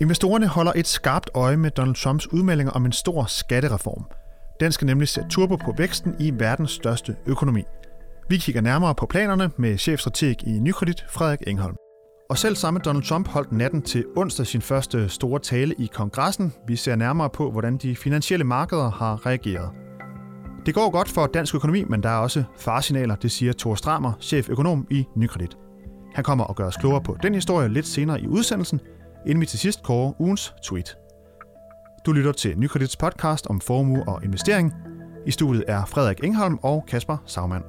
Investorerne 0.00 0.46
holder 0.46 0.72
et 0.76 0.86
skarpt 0.86 1.30
øje 1.34 1.56
med 1.56 1.70
Donald 1.70 1.94
Trumps 1.94 2.32
udmeldinger 2.32 2.72
om 2.72 2.84
en 2.84 2.92
stor 2.92 3.24
skattereform. 3.24 4.04
Den 4.60 4.72
skal 4.72 4.86
nemlig 4.86 5.08
sætte 5.08 5.30
turbo 5.30 5.56
på 5.56 5.74
væksten 5.78 6.16
i 6.20 6.32
verdens 6.34 6.70
største 6.70 7.16
økonomi. 7.26 7.62
Vi 8.28 8.36
kigger 8.36 8.60
nærmere 8.60 8.94
på 8.94 9.06
planerne 9.06 9.50
med 9.56 9.78
chefstrateg 9.78 10.36
i 10.46 10.50
Nykredit, 10.50 11.04
Frederik 11.10 11.38
Engholm. 11.46 11.76
Og 12.30 12.38
selv 12.38 12.56
samme 12.56 12.80
Donald 12.84 13.02
Trump 13.04 13.28
holdt 13.28 13.52
natten 13.52 13.82
til 13.82 14.04
onsdag 14.16 14.46
sin 14.46 14.62
første 14.62 15.08
store 15.08 15.40
tale 15.40 15.74
i 15.78 15.90
kongressen. 15.94 16.52
Vi 16.66 16.76
ser 16.76 16.96
nærmere 16.96 17.30
på, 17.30 17.50
hvordan 17.50 17.76
de 17.76 17.96
finansielle 17.96 18.44
markeder 18.44 18.90
har 18.90 19.26
reageret. 19.26 19.70
Det 20.66 20.74
går 20.74 20.90
godt 20.90 21.08
for 21.08 21.26
dansk 21.26 21.54
økonomi, 21.54 21.84
men 21.84 22.02
der 22.02 22.08
er 22.08 22.18
også 22.18 22.44
farsignaler, 22.58 23.14
det 23.14 23.30
siger 23.30 23.52
Thor 23.58 23.74
Stramer, 23.74 24.12
cheføkonom 24.20 24.86
i 24.90 25.04
Nykredit. 25.16 25.56
Han 26.14 26.24
kommer 26.24 26.44
og 26.44 26.56
gør 26.56 26.66
os 26.66 26.76
klogere 26.76 27.02
på 27.02 27.16
den 27.22 27.34
historie 27.34 27.68
lidt 27.68 27.86
senere 27.86 28.20
i 28.20 28.26
udsendelsen, 28.26 28.80
inden 29.26 29.40
vi 29.40 29.46
til 29.46 29.58
sidst 29.58 29.82
kårer 29.82 30.20
ugens 30.20 30.54
tweet. 30.62 30.96
Du 32.06 32.12
lytter 32.12 32.32
til 32.32 32.58
Nykredits 32.58 32.96
podcast 32.96 33.46
om 33.46 33.60
formue 33.60 34.08
og 34.08 34.24
investering. 34.24 34.74
I 35.26 35.30
studiet 35.30 35.64
er 35.68 35.84
Frederik 35.84 36.24
Engholm 36.24 36.58
og 36.62 36.84
Kasper 36.88 37.16
Sagmann. 37.26 37.64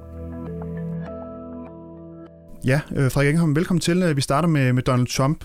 Ja, 2.64 2.80
øh, 2.96 3.10
Frederik 3.10 3.30
Engholm, 3.30 3.56
velkommen 3.56 3.80
til. 3.80 4.02
Øh, 4.02 4.16
vi 4.16 4.20
starter 4.20 4.48
med, 4.48 4.72
med 4.72 4.82
Donald 4.82 5.06
Trump. 5.06 5.44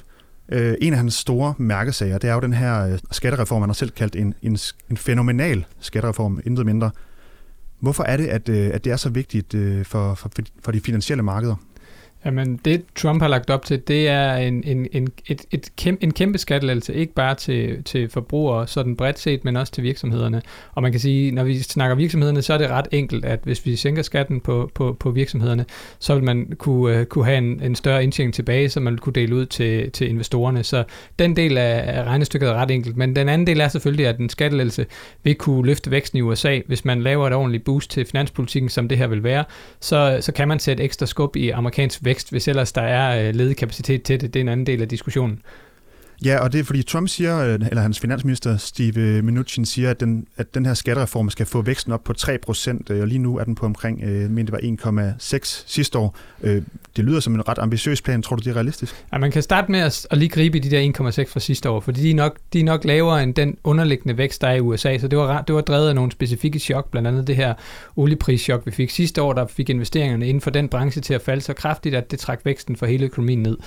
Øh, 0.50 0.76
en 0.81 0.94
af 0.94 1.00
hans 1.00 1.14
store 1.14 1.54
mærkesager, 1.58 2.17
det 2.17 2.30
er 2.30 2.34
jo 2.34 2.39
den 2.39 2.53
her 2.53 2.98
skattereform, 3.12 3.62
han 3.62 3.70
har 3.70 3.73
selv 3.73 3.92
kaldt 3.92 4.16
en, 4.16 4.34
en, 4.42 4.58
en 4.89 4.98
fænomenal 4.98 5.66
skattereform, 5.80 6.42
intet 6.45 6.66
mindre. 6.66 6.92
Hvorfor 7.80 8.03
er 8.03 8.17
det, 8.17 8.28
at, 8.28 8.50
at 8.50 8.84
det 8.84 8.92
er 8.92 8.98
så 8.98 9.09
vigtigt 9.09 9.55
for, 9.84 10.14
for, 10.14 10.30
for 10.64 10.72
de 10.72 10.80
finansielle 10.80 11.23
markeder? 11.23 11.55
Jamen, 12.26 12.59
det 12.66 12.84
Trump 12.95 13.21
har 13.21 13.30
lagt 13.30 13.49
op 13.49 13.66
til, 13.66 13.88
det 13.88 14.07
er 14.07 14.35
en, 14.35 14.63
en, 14.66 14.88
en, 14.91 15.08
et, 15.27 15.45
et 15.52 15.70
kæmpe, 15.75 16.03
en 16.03 16.13
kæmpe 16.13 16.38
skattelettelse, 16.38 16.94
ikke 16.94 17.13
bare 17.13 17.35
til, 17.35 17.84
til 17.84 18.09
forbrugere 18.09 18.67
sådan 18.67 18.95
bredt 18.95 19.19
set, 19.19 19.45
men 19.45 19.55
også 19.55 19.73
til 19.73 19.83
virksomhederne. 19.83 20.42
Og 20.72 20.81
man 20.81 20.92
kan 20.92 21.02
sige, 21.02 21.31
når 21.31 21.44
vi 21.44 21.59
snakker 21.59 21.95
virksomhederne, 21.95 22.42
så 22.42 22.53
er 22.53 22.58
det 22.58 22.69
ret 22.69 22.88
enkelt, 22.92 23.25
at 23.25 23.39
hvis 23.44 23.66
vi 23.66 23.75
sænker 23.75 24.02
skatten 24.02 24.42
på, 24.42 24.72
på, 24.73 24.97
på 25.00 25.11
virksomhederne, 25.11 25.66
så 26.00 26.16
vil 26.16 26.23
man 26.23 26.53
kunne, 26.58 27.00
uh, 27.00 27.05
kunne 27.05 27.25
have 27.25 27.38
en, 27.38 27.61
en 27.64 27.75
større 27.75 28.03
indtjening 28.03 28.33
tilbage, 28.33 28.70
som 28.70 28.83
man 28.83 28.94
vil 28.94 28.99
kunne 28.99 29.14
dele 29.14 29.36
ud 29.36 29.45
til, 29.45 29.92
til 29.92 30.09
investorerne. 30.09 30.64
Så 30.64 30.83
den 31.20 31.36
del 31.36 31.58
af, 31.58 31.97
af 31.97 32.03
regnestykket 32.03 32.49
er 32.49 32.53
ret 32.53 32.72
enkelt. 32.72 32.97
Men 32.97 33.16
den 33.16 33.30
anden 33.30 33.47
del 33.47 33.59
er 33.59 33.67
selvfølgelig, 33.67 34.08
at 34.08 34.17
en 34.17 34.30
skattelettelse 34.30 34.86
vil 35.23 35.36
kunne 35.36 35.66
løfte 35.66 35.92
væksten 35.92 36.20
i 36.20 36.22
USA. 36.22 36.59
Hvis 36.67 36.86
man 36.86 37.02
laver 37.02 37.27
et 37.27 37.33
ordentligt 37.33 37.64
boost 37.64 37.92
til 37.92 38.05
finanspolitikken, 38.05 38.70
som 38.70 38.88
det 38.88 38.97
her 38.97 39.08
vil 39.08 39.23
være, 39.23 39.44
så, 39.80 40.17
så 40.22 40.31
kan 40.31 40.47
man 40.47 40.59
sætte 40.59 40.83
ekstra 40.83 41.05
skub 41.05 41.36
i 41.36 41.49
amerikansk 41.49 42.05
vækst, 42.08 42.31
hvis 42.31 42.47
ellers 42.47 42.72
der 42.72 42.81
er 42.81 43.27
øh, 43.27 43.36
ledig 43.36 43.58
kapacitet 43.58 44.03
til 44.03 44.22
det. 44.22 44.33
Det 44.33 44.39
er 44.39 44.44
en 44.44 44.50
anden 44.50 44.66
del 44.66 44.81
af 44.81 44.88
diskussionen. 44.88 45.41
Ja, 46.26 46.40
og 46.40 46.54
det 46.54 46.60
er 46.60 46.64
fordi 46.64 46.84
Trump 46.84 47.10
siger, 47.10 47.40
øh, 47.40 47.54
eller 47.54 47.82
hans 47.82 48.00
finansminister 48.00 48.58
Steve 48.58 49.22
Mnuchin 49.22 49.66
siger, 49.66 49.90
at 49.90 50.00
den, 50.00 50.28
at 50.38 50.56
den 50.56 50.66
her 50.66 50.73
skattereform 50.73 51.30
skal 51.30 51.46
få 51.46 51.62
væksten 51.62 51.94
op 51.94 52.04
på 52.04 52.14
3%, 52.18 52.82
øh, 52.90 53.02
og 53.02 53.08
lige 53.08 53.20
nu 53.20 53.38
er 53.38 53.44
den 53.44 53.56
på 53.56 53.66
omkring, 53.66 54.04
øh, 54.04 54.30
men 54.30 54.45
det 54.45 54.52
var 54.52 54.60
1,6 54.60 55.64
sidste 55.68 55.98
år. 55.98 56.18
Øh, 56.44 56.62
det 56.95 57.06
lyder 57.06 57.20
som 57.20 57.36
en 57.36 57.48
ret 57.48 57.60
ambitiøs 57.60 58.02
plan. 58.02 58.22
Tror 58.22 58.36
du, 58.36 58.44
det 58.44 58.52
er 58.52 58.56
realistisk? 58.56 59.06
Ja, 59.14 59.18
man 59.18 59.32
kan 59.32 59.42
starte 59.42 59.72
med 59.72 59.80
at, 59.80 60.08
at 60.12 60.18
lige 60.18 60.30
gribe 60.30 60.58
i 60.58 60.62
de 60.62 60.72
der 60.72 60.82
1,6 60.82 61.32
fra 61.34 61.40
sidste 61.40 61.70
år, 61.70 61.80
fordi 61.80 62.02
de 62.02 62.12
er, 62.12 62.16
nok, 62.16 62.38
de 62.54 62.60
er 62.60 62.64
nok 62.64 62.86
lavere 62.86 63.23
end 63.23 63.34
den 63.34 63.58
underliggende 63.64 64.18
vækst, 64.18 64.42
der 64.42 64.48
er 64.48 64.54
i 64.54 64.60
USA, 64.60 64.98
så 64.98 65.08
det 65.08 65.20
var, 65.20 65.42
det 65.42 65.56
var 65.56 65.62
drevet 65.62 65.90
af 65.90 65.95
nogle 65.95 66.12
specifikke 66.12 66.60
chok, 66.60 66.92
blandt 66.92 67.08
andet 67.08 67.28
det 67.28 67.36
her 67.36 67.54
olieprischok, 67.95 68.66
vi 68.66 68.72
fik 68.72 68.90
sidste 68.90 69.22
år, 69.22 69.34
der 69.34 69.48
fik 69.48 69.70
investeringerne 69.70 70.28
inden 70.28 70.42
for 70.42 70.50
den 70.50 70.70
branche 70.70 71.02
til 71.02 71.14
at 71.14 71.22
falde 71.22 71.42
så 71.42 71.54
kraftigt, 71.54 71.95
at 71.95 72.12
det 72.12 72.20
trak 72.20 72.40
væksten 72.44 72.76
for 72.76 72.86
hele 72.86 73.06
økonomien 73.06 73.44
ned. 73.44 73.58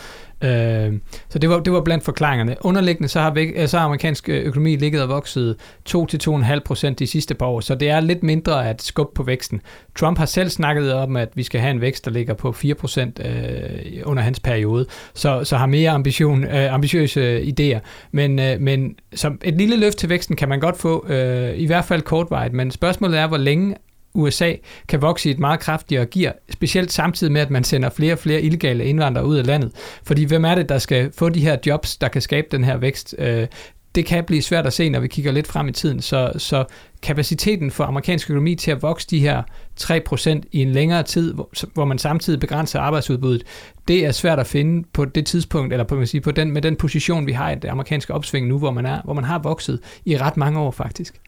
Så 1.28 1.39
det 1.39 1.51
var, 1.51 1.61
det 1.61 1.73
var 1.73 1.81
blandt 1.81 2.05
forklaringerne. 2.05 2.39
Underliggende 2.60 3.08
så 3.08 3.20
har, 3.20 3.34
væk, 3.34 3.52
øh, 3.56 3.69
så 3.69 3.78
har 3.78 3.84
amerikansk 3.84 4.28
øh, 4.28 4.44
økonomi 4.44 4.77
ligget 4.77 5.02
og 5.02 5.08
vokset 5.08 5.56
2-2,5 5.88 6.58
procent 6.64 6.98
de 6.98 7.06
sidste 7.06 7.34
par 7.34 7.47
år, 7.47 7.60
så 7.60 7.74
det 7.74 7.91
er 7.91 8.00
lidt 8.00 8.22
mindre 8.22 8.69
at 8.69 8.82
skubbe 8.82 9.12
på 9.15 9.22
væksten. 9.22 9.60
Trump 9.97 10.19
har 10.19 10.26
selv 10.26 10.50
snakket 10.50 10.94
om, 10.94 11.16
at 11.16 11.28
vi 11.34 11.42
skal 11.42 11.60
have 11.60 11.70
en 11.70 11.81
vækst, 11.81 12.04
der 12.04 12.10
ligger 12.10 12.34
på 12.34 12.53
4 12.53 12.75
procent 12.75 13.20
øh, 13.25 14.03
under 14.04 14.22
hans 14.22 14.41
periode, 14.41 14.87
så, 15.15 15.44
så 15.44 15.56
har 15.56 15.66
mere 15.66 15.91
ambition, 15.91 16.44
øh, 16.44 16.75
ambitiøse 16.75 17.20
øh, 17.20 17.47
idéer. 17.47 17.78
Men, 18.12 18.38
øh, 18.38 18.60
men 18.60 18.94
som 19.15 19.38
et 19.44 19.54
lille 19.54 19.76
løft 19.76 19.98
til 19.98 20.09
væksten 20.09 20.36
kan 20.36 20.48
man 20.48 20.60
godt 20.60 20.76
få, 20.76 21.06
øh, 21.09 21.59
i 21.59 21.66
hvert 21.66 21.84
fald 21.84 22.03
kortvarigt, 22.03 22.54
men 22.54 22.70
spørgsmålet 22.70 23.19
er, 23.19 23.26
hvor 23.26 23.36
længe 23.36 23.76
USA 24.15 24.54
kan 24.88 25.03
vokse 25.03 25.28
i 25.28 25.32
et 25.32 25.38
meget 25.38 25.60
kraftigere 25.60 26.06
gear, 26.06 26.34
specielt 26.50 26.93
samtidig 26.93 27.32
med, 27.32 27.41
at 27.41 27.50
man 27.50 27.65
sender 27.65 27.91
flere 27.91 28.12
og 28.12 28.19
flere 28.19 28.43
illegale 28.43 28.84
indvandrere 28.84 29.26
ud 29.26 29.37
af 29.37 29.47
landet. 29.47 29.72
Fordi 30.04 30.25
hvem 30.25 30.44
er 30.44 30.54
det, 30.54 30.69
der 30.69 30.78
skal 30.78 31.12
få 31.12 31.28
de 31.28 31.41
her 31.41 31.56
jobs, 31.66 31.97
der 31.97 32.09
kan 32.09 32.22
skabe 32.22 32.47
den 32.50 32.65
her 32.65 32.76
vækst? 32.76 33.15
Øh, 33.19 33.47
det 33.94 34.06
kan 34.06 34.25
blive 34.25 34.43
svært 34.43 34.66
at 34.66 34.72
se, 34.72 34.88
når 34.88 35.00
vi 35.00 35.09
kigger 35.09 35.32
lidt 35.32 35.47
frem 35.47 35.69
i 35.69 35.72
tiden. 35.72 36.00
Så, 36.03 36.32
så 36.37 36.65
kapaciteten 37.03 37.71
for 37.71 37.84
amerikansk 37.84 38.31
økonomi 38.31 38.54
til 38.54 38.71
at 38.71 38.82
vokse 38.82 39.06
de 39.10 39.21
her 39.21 39.43
3% 39.81 40.41
i 40.53 40.62
en 40.62 40.72
længere 40.72 41.03
tid, 41.03 41.34
hvor, 41.34 41.50
hvor 41.75 41.84
man 41.84 41.98
samtidig 41.98 42.41
begrænser 42.41 42.81
arbejdsudbuddet, 42.81 43.42
det 43.88 44.06
er 44.06 44.12
svært 44.12 44.38
at 44.38 44.47
finde 44.47 44.88
på 44.92 45.04
det 45.04 45.27
tidspunkt, 45.27 45.72
eller 45.72 45.84
på, 45.84 45.94
man 45.94 46.06
sige, 46.06 46.21
på 46.21 46.31
den, 46.31 46.53
med 46.53 46.62
den 46.62 46.77
position, 46.77 47.27
vi 47.27 47.32
har 47.32 47.50
i 47.50 47.54
det 47.54 47.69
amerikanske 47.69 48.15
opsving 48.15 48.47
nu, 48.47 48.59
hvor 48.59 48.71
man, 48.71 48.87
er, 48.87 49.03
hvor 49.04 49.15
man 49.15 49.25
har 49.25 49.38
vokset 49.38 49.81
i 50.04 50.19
ret 50.19 50.37
mange 50.37 50.60
år 50.60 50.71
faktisk. 50.71 51.21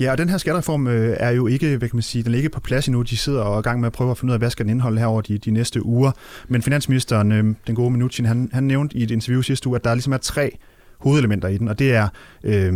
Ja, 0.00 0.12
og 0.12 0.18
den 0.18 0.28
her 0.28 0.38
skattereform 0.38 0.86
øh, 0.86 1.16
er 1.20 1.30
jo 1.30 1.46
ikke, 1.46 1.76
hvad 1.76 1.88
kan 1.88 1.96
man 1.96 2.02
sige, 2.02 2.24
den 2.24 2.32
er 2.32 2.36
ikke 2.36 2.48
på 2.48 2.60
plads 2.60 2.86
endnu. 2.86 3.02
De 3.02 3.16
sidder 3.16 3.40
og 3.40 3.54
er 3.54 3.58
i 3.58 3.62
gang 3.62 3.80
med 3.80 3.86
at 3.86 3.92
prøve 3.92 4.10
at 4.10 4.18
finde 4.18 4.30
ud 4.30 4.34
af, 4.34 4.40
hvad 4.40 4.50
skal 4.50 4.64
den 4.64 4.70
indeholde 4.70 4.98
her 4.98 5.06
over 5.06 5.20
de, 5.20 5.38
de 5.38 5.50
næste 5.50 5.86
uger. 5.86 6.12
Men 6.48 6.62
finansministeren, 6.62 7.32
øh, 7.32 7.44
den 7.66 7.74
gode 7.74 7.90
Minuchin, 7.90 8.26
han, 8.26 8.50
han 8.52 8.64
nævnte 8.64 8.96
i 8.96 9.02
et 9.02 9.10
interview 9.10 9.42
sidste 9.42 9.68
uge, 9.68 9.76
at 9.76 9.84
der 9.84 9.94
ligesom 9.94 10.12
er 10.12 10.18
tre 10.18 10.58
hovedelementer 10.98 11.48
i 11.48 11.58
den, 11.58 11.68
og 11.68 11.78
det 11.78 11.94
er 11.94 12.08
øh, 12.44 12.72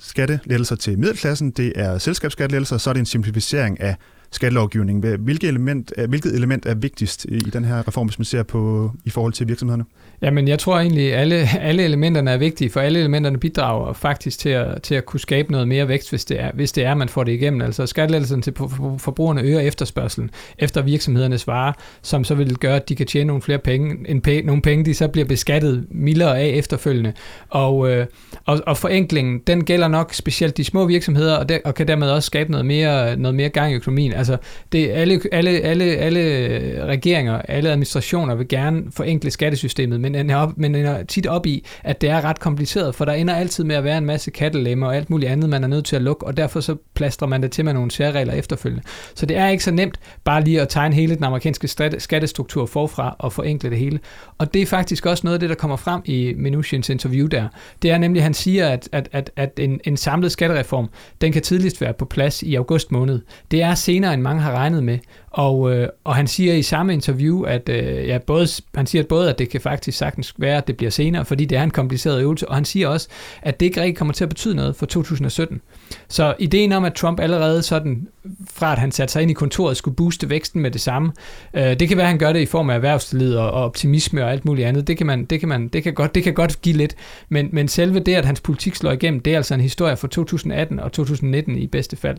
skattelettelser 0.00 0.76
til 0.76 0.98
middelklassen, 0.98 1.50
det 1.50 1.72
er 1.76 1.98
selskabsskattelettelser, 1.98 2.76
og 2.76 2.80
så 2.80 2.90
er 2.90 2.94
det 2.94 3.00
en 3.00 3.06
simplificering 3.06 3.80
af 3.80 3.96
skattelovgivning. 4.32 5.16
Hvilket 5.18 5.48
element, 5.48 5.92
hvilket 6.08 6.34
element 6.34 6.66
er 6.66 6.74
vigtigst 6.74 7.26
i 7.28 7.38
den 7.38 7.64
her 7.64 7.88
reform, 7.88 8.06
hvis 8.06 8.18
man 8.18 8.24
ser 8.24 8.42
på 8.42 8.90
i 9.04 9.10
forhold 9.10 9.32
til 9.32 9.48
virksomhederne? 9.48 9.84
Jamen, 10.22 10.48
jeg 10.48 10.58
tror 10.58 10.78
egentlig, 10.78 11.12
at 11.12 11.20
alle, 11.20 11.48
alle 11.60 11.82
elementerne 11.82 12.30
er 12.30 12.36
vigtige, 12.36 12.70
for 12.70 12.80
alle 12.80 12.98
elementerne 12.98 13.38
bidrager 13.38 13.92
faktisk 13.92 14.38
til 14.38 14.48
at, 14.48 14.82
til 14.82 14.94
at 14.94 15.06
kunne 15.06 15.20
skabe 15.20 15.52
noget 15.52 15.68
mere 15.68 15.88
vækst, 15.88 16.10
hvis 16.10 16.24
det 16.24 16.40
er, 16.40 16.50
hvis 16.54 16.72
det 16.72 16.84
er 16.84 16.94
man 16.94 17.08
får 17.08 17.24
det 17.24 17.32
igennem. 17.32 17.60
Altså 17.60 17.86
skattelettelsen 17.86 18.42
til 18.42 18.52
forbrugerne 18.98 19.42
øger 19.42 19.60
efterspørgselen 19.60 20.30
efter 20.58 20.82
virksomhedernes 20.82 21.46
varer, 21.46 21.72
som 22.02 22.24
så 22.24 22.34
vil 22.34 22.56
gøre, 22.56 22.76
at 22.76 22.88
de 22.88 22.96
kan 22.96 23.06
tjene 23.06 23.26
nogle 23.26 23.42
flere 23.42 23.58
penge, 23.58 24.10
en 24.10 24.20
pæ, 24.20 24.40
nogle 24.44 24.62
penge, 24.62 24.84
de 24.84 24.94
så 24.94 25.08
bliver 25.08 25.26
beskattet 25.28 25.86
mildere 25.90 26.38
af 26.38 26.46
efterfølgende. 26.46 27.12
Og, 27.48 27.90
øh, 27.90 28.06
og, 28.46 28.60
og 28.66 28.76
forenklingen, 28.76 29.38
den 29.46 29.64
gælder 29.64 29.88
nok 29.88 30.14
specielt 30.14 30.56
de 30.56 30.64
små 30.64 30.86
virksomheder, 30.86 31.36
og, 31.36 31.48
der, 31.48 31.58
og 31.64 31.74
kan 31.74 31.88
dermed 31.88 32.10
også 32.10 32.26
skabe 32.26 32.50
noget 32.50 32.66
mere, 32.66 33.16
noget 33.16 33.34
mere 33.34 33.48
gang 33.48 33.72
i 33.72 33.76
økonomien. 33.76 34.12
Altså, 34.22 34.36
det, 34.72 34.90
alle, 34.90 35.20
alle, 35.32 35.50
alle, 35.50 35.84
alle 35.84 36.84
regeringer, 36.86 37.42
alle 37.42 37.70
administrationer 37.70 38.34
vil 38.34 38.48
gerne 38.48 38.82
forenkle 38.90 39.30
skattesystemet, 39.30 40.00
men 40.00 40.14
ender, 40.14 40.36
op, 40.36 40.52
men 40.56 40.74
ender 40.74 41.02
tit 41.02 41.26
op 41.26 41.46
i, 41.46 41.64
at 41.84 42.00
det 42.00 42.10
er 42.10 42.24
ret 42.24 42.40
kompliceret, 42.40 42.94
for 42.94 43.04
der 43.04 43.12
ender 43.12 43.34
altid 43.34 43.64
med 43.64 43.76
at 43.76 43.84
være 43.84 43.98
en 43.98 44.06
masse 44.06 44.30
kattelemmer 44.30 44.86
og 44.86 44.96
alt 44.96 45.10
muligt 45.10 45.32
andet, 45.32 45.50
man 45.50 45.64
er 45.64 45.68
nødt 45.68 45.84
til 45.84 45.96
at 45.96 46.02
lukke, 46.02 46.26
og 46.26 46.36
derfor 46.36 46.60
så 46.60 46.76
plastrer 46.94 47.28
man 47.28 47.42
det 47.42 47.52
til 47.52 47.64
med 47.64 47.72
nogle 47.72 47.90
særregler 47.90 48.32
efterfølgende. 48.32 48.82
Så 49.14 49.26
det 49.26 49.36
er 49.36 49.48
ikke 49.48 49.64
så 49.64 49.70
nemt 49.70 49.98
bare 50.24 50.44
lige 50.44 50.60
at 50.60 50.68
tegne 50.68 50.94
hele 50.94 51.16
den 51.16 51.24
amerikanske 51.24 51.68
skattestruktur 51.98 52.66
forfra 52.66 53.16
og 53.18 53.32
forenkle 53.32 53.70
det 53.70 53.78
hele. 53.78 54.00
Og 54.38 54.54
det 54.54 54.62
er 54.62 54.66
faktisk 54.66 55.06
også 55.06 55.26
noget 55.26 55.34
af 55.34 55.40
det, 55.40 55.48
der 55.48 55.54
kommer 55.54 55.76
frem 55.76 56.00
i 56.04 56.34
Minuchins 56.36 56.88
interview 56.88 57.26
der. 57.26 57.48
Det 57.82 57.90
er 57.90 57.98
nemlig, 57.98 58.20
at 58.20 58.24
han 58.24 58.34
siger, 58.34 58.68
at, 58.68 58.88
at, 58.92 59.08
at, 59.12 59.30
at 59.36 59.52
en, 59.58 59.80
en 59.84 59.96
samlet 59.96 60.32
skattereform, 60.32 60.88
den 61.20 61.32
kan 61.32 61.42
tidligst 61.42 61.80
være 61.80 61.92
på 61.92 62.04
plads 62.04 62.42
i 62.42 62.54
august 62.54 62.92
måned. 62.92 63.20
Det 63.50 63.62
er 63.62 63.74
senere 63.74 64.11
end 64.14 64.22
mange 64.22 64.42
har 64.42 64.52
regnet 64.52 64.84
med. 64.84 64.98
Og, 65.30 65.74
øh, 65.74 65.88
og 66.04 66.16
han 66.16 66.26
siger 66.26 66.54
i 66.54 66.62
samme 66.62 66.92
interview, 66.92 67.42
at 67.42 67.68
øh, 67.68 68.08
ja, 68.08 68.18
både, 68.18 68.46
han 68.74 68.86
siger 68.86 69.02
at 69.02 69.08
både, 69.08 69.30
at 69.30 69.38
det 69.38 69.48
kan 69.48 69.60
faktisk 69.60 69.98
sagtens 69.98 70.34
være, 70.38 70.56
at 70.56 70.66
det 70.66 70.76
bliver 70.76 70.90
senere, 70.90 71.24
fordi 71.24 71.44
det 71.44 71.58
er 71.58 71.62
en 71.62 71.70
kompliceret 71.70 72.20
øvelse, 72.20 72.48
og 72.48 72.54
han 72.54 72.64
siger 72.64 72.88
også, 72.88 73.08
at 73.42 73.60
det 73.60 73.66
ikke 73.66 73.80
rigtig 73.80 73.96
kommer 73.96 74.14
til 74.14 74.24
at 74.24 74.28
betyde 74.28 74.54
noget 74.54 74.76
for 74.76 74.86
2017. 74.86 75.60
Så 76.08 76.34
ideen 76.38 76.72
om, 76.72 76.84
at 76.84 76.94
Trump 76.94 77.20
allerede 77.20 77.62
sådan, 77.62 78.08
fra 78.50 78.72
at 78.72 78.78
han 78.78 78.92
satte 78.92 79.12
sig 79.12 79.22
ind 79.22 79.30
i 79.30 79.34
kontoret, 79.34 79.76
skulle 79.76 79.96
booste 79.96 80.30
væksten 80.30 80.62
med 80.62 80.70
det 80.70 80.80
samme, 80.80 81.12
øh, 81.54 81.62
det 81.80 81.88
kan 81.88 81.96
være, 81.96 82.06
at 82.06 82.10
han 82.10 82.18
gør 82.18 82.32
det 82.32 82.40
i 82.40 82.46
form 82.46 82.70
af 82.70 82.74
erhvervslid 82.74 83.36
og, 83.36 83.50
og 83.50 83.64
optimisme 83.64 84.24
og 84.24 84.30
alt 84.30 84.44
muligt 84.44 84.68
andet. 84.68 84.86
Det 84.86 84.96
kan, 84.96 85.06
man, 85.06 85.24
det 85.24 85.40
kan, 85.40 85.48
man, 85.48 85.68
det 85.68 85.82
kan, 85.82 85.94
godt, 85.94 86.14
det 86.14 86.22
kan 86.22 86.34
godt 86.34 86.62
give 86.62 86.76
lidt, 86.76 86.94
men, 87.28 87.48
men 87.52 87.68
selve 87.68 88.00
det, 88.00 88.14
at 88.14 88.24
hans 88.24 88.40
politik 88.40 88.74
slår 88.74 88.92
igennem, 88.92 89.20
det 89.20 89.32
er 89.32 89.36
altså 89.36 89.54
en 89.54 89.60
historie 89.60 89.96
for 89.96 90.06
2018 90.06 90.80
og 90.80 90.92
2019 90.92 91.58
i 91.58 91.66
bedste 91.66 91.96
fald. 91.96 92.18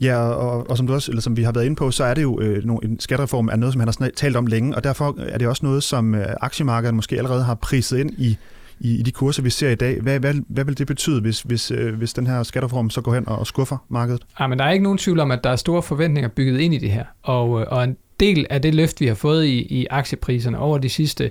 Ja, 0.00 0.18
og, 0.18 0.70
og 0.70 0.76
som, 0.76 0.86
du 0.86 0.94
også, 0.94 1.10
eller 1.10 1.22
som 1.22 1.36
vi 1.36 1.42
har 1.42 1.52
været 1.52 1.64
inde 1.64 1.76
på, 1.76 1.90
så 1.90 2.04
er 2.04 2.14
det 2.14 2.22
jo 2.22 2.40
øh, 2.40 2.64
en 2.82 3.00
skattereform 3.00 3.48
er 3.48 3.56
noget, 3.56 3.72
som 3.72 3.80
han 3.80 3.88
har 4.00 4.10
talt 4.16 4.36
om 4.36 4.46
længe, 4.46 4.74
og 4.74 4.84
derfor 4.84 5.16
er 5.18 5.38
det 5.38 5.48
også 5.48 5.66
noget, 5.66 5.82
som 5.82 6.14
øh, 6.14 6.26
aktiemarkedet 6.40 6.94
måske 6.94 7.16
allerede 7.18 7.44
har 7.44 7.54
priset 7.54 7.98
ind 7.98 8.10
i, 8.18 8.38
i, 8.80 8.98
i 8.98 9.02
de 9.02 9.10
kurser, 9.10 9.42
vi 9.42 9.50
ser 9.50 9.70
i 9.70 9.74
dag. 9.74 10.00
Hvad, 10.00 10.20
hvad, 10.20 10.34
hvad 10.48 10.64
vil 10.64 10.78
det 10.78 10.86
betyde, 10.86 11.20
hvis, 11.20 11.42
hvis, 11.42 11.70
øh, 11.70 11.94
hvis 11.94 12.12
den 12.12 12.26
her 12.26 12.42
skattereform 12.42 12.90
så 12.90 13.00
går 13.00 13.14
hen 13.14 13.28
og 13.28 13.46
skuffer 13.46 13.76
markedet? 13.88 14.22
Ja, 14.40 14.46
men 14.46 14.58
der 14.58 14.64
er 14.64 14.70
ikke 14.70 14.82
nogen 14.82 14.98
tvivl 14.98 15.20
om, 15.20 15.30
at 15.30 15.44
der 15.44 15.50
er 15.50 15.56
store 15.56 15.82
forventninger 15.82 16.28
bygget 16.28 16.60
ind 16.60 16.74
i 16.74 16.78
det 16.78 16.90
her, 16.90 17.04
og, 17.22 17.60
øh, 17.60 17.66
og 17.70 17.84
en 17.84 17.96
del 18.20 18.46
af 18.50 18.62
det 18.62 18.74
løft, 18.74 19.00
vi 19.00 19.06
har 19.06 19.14
fået 19.14 19.44
i, 19.44 19.58
i 19.58 19.86
aktiepriserne 19.90 20.58
over 20.58 20.78
de 20.78 20.88
sidste 20.88 21.30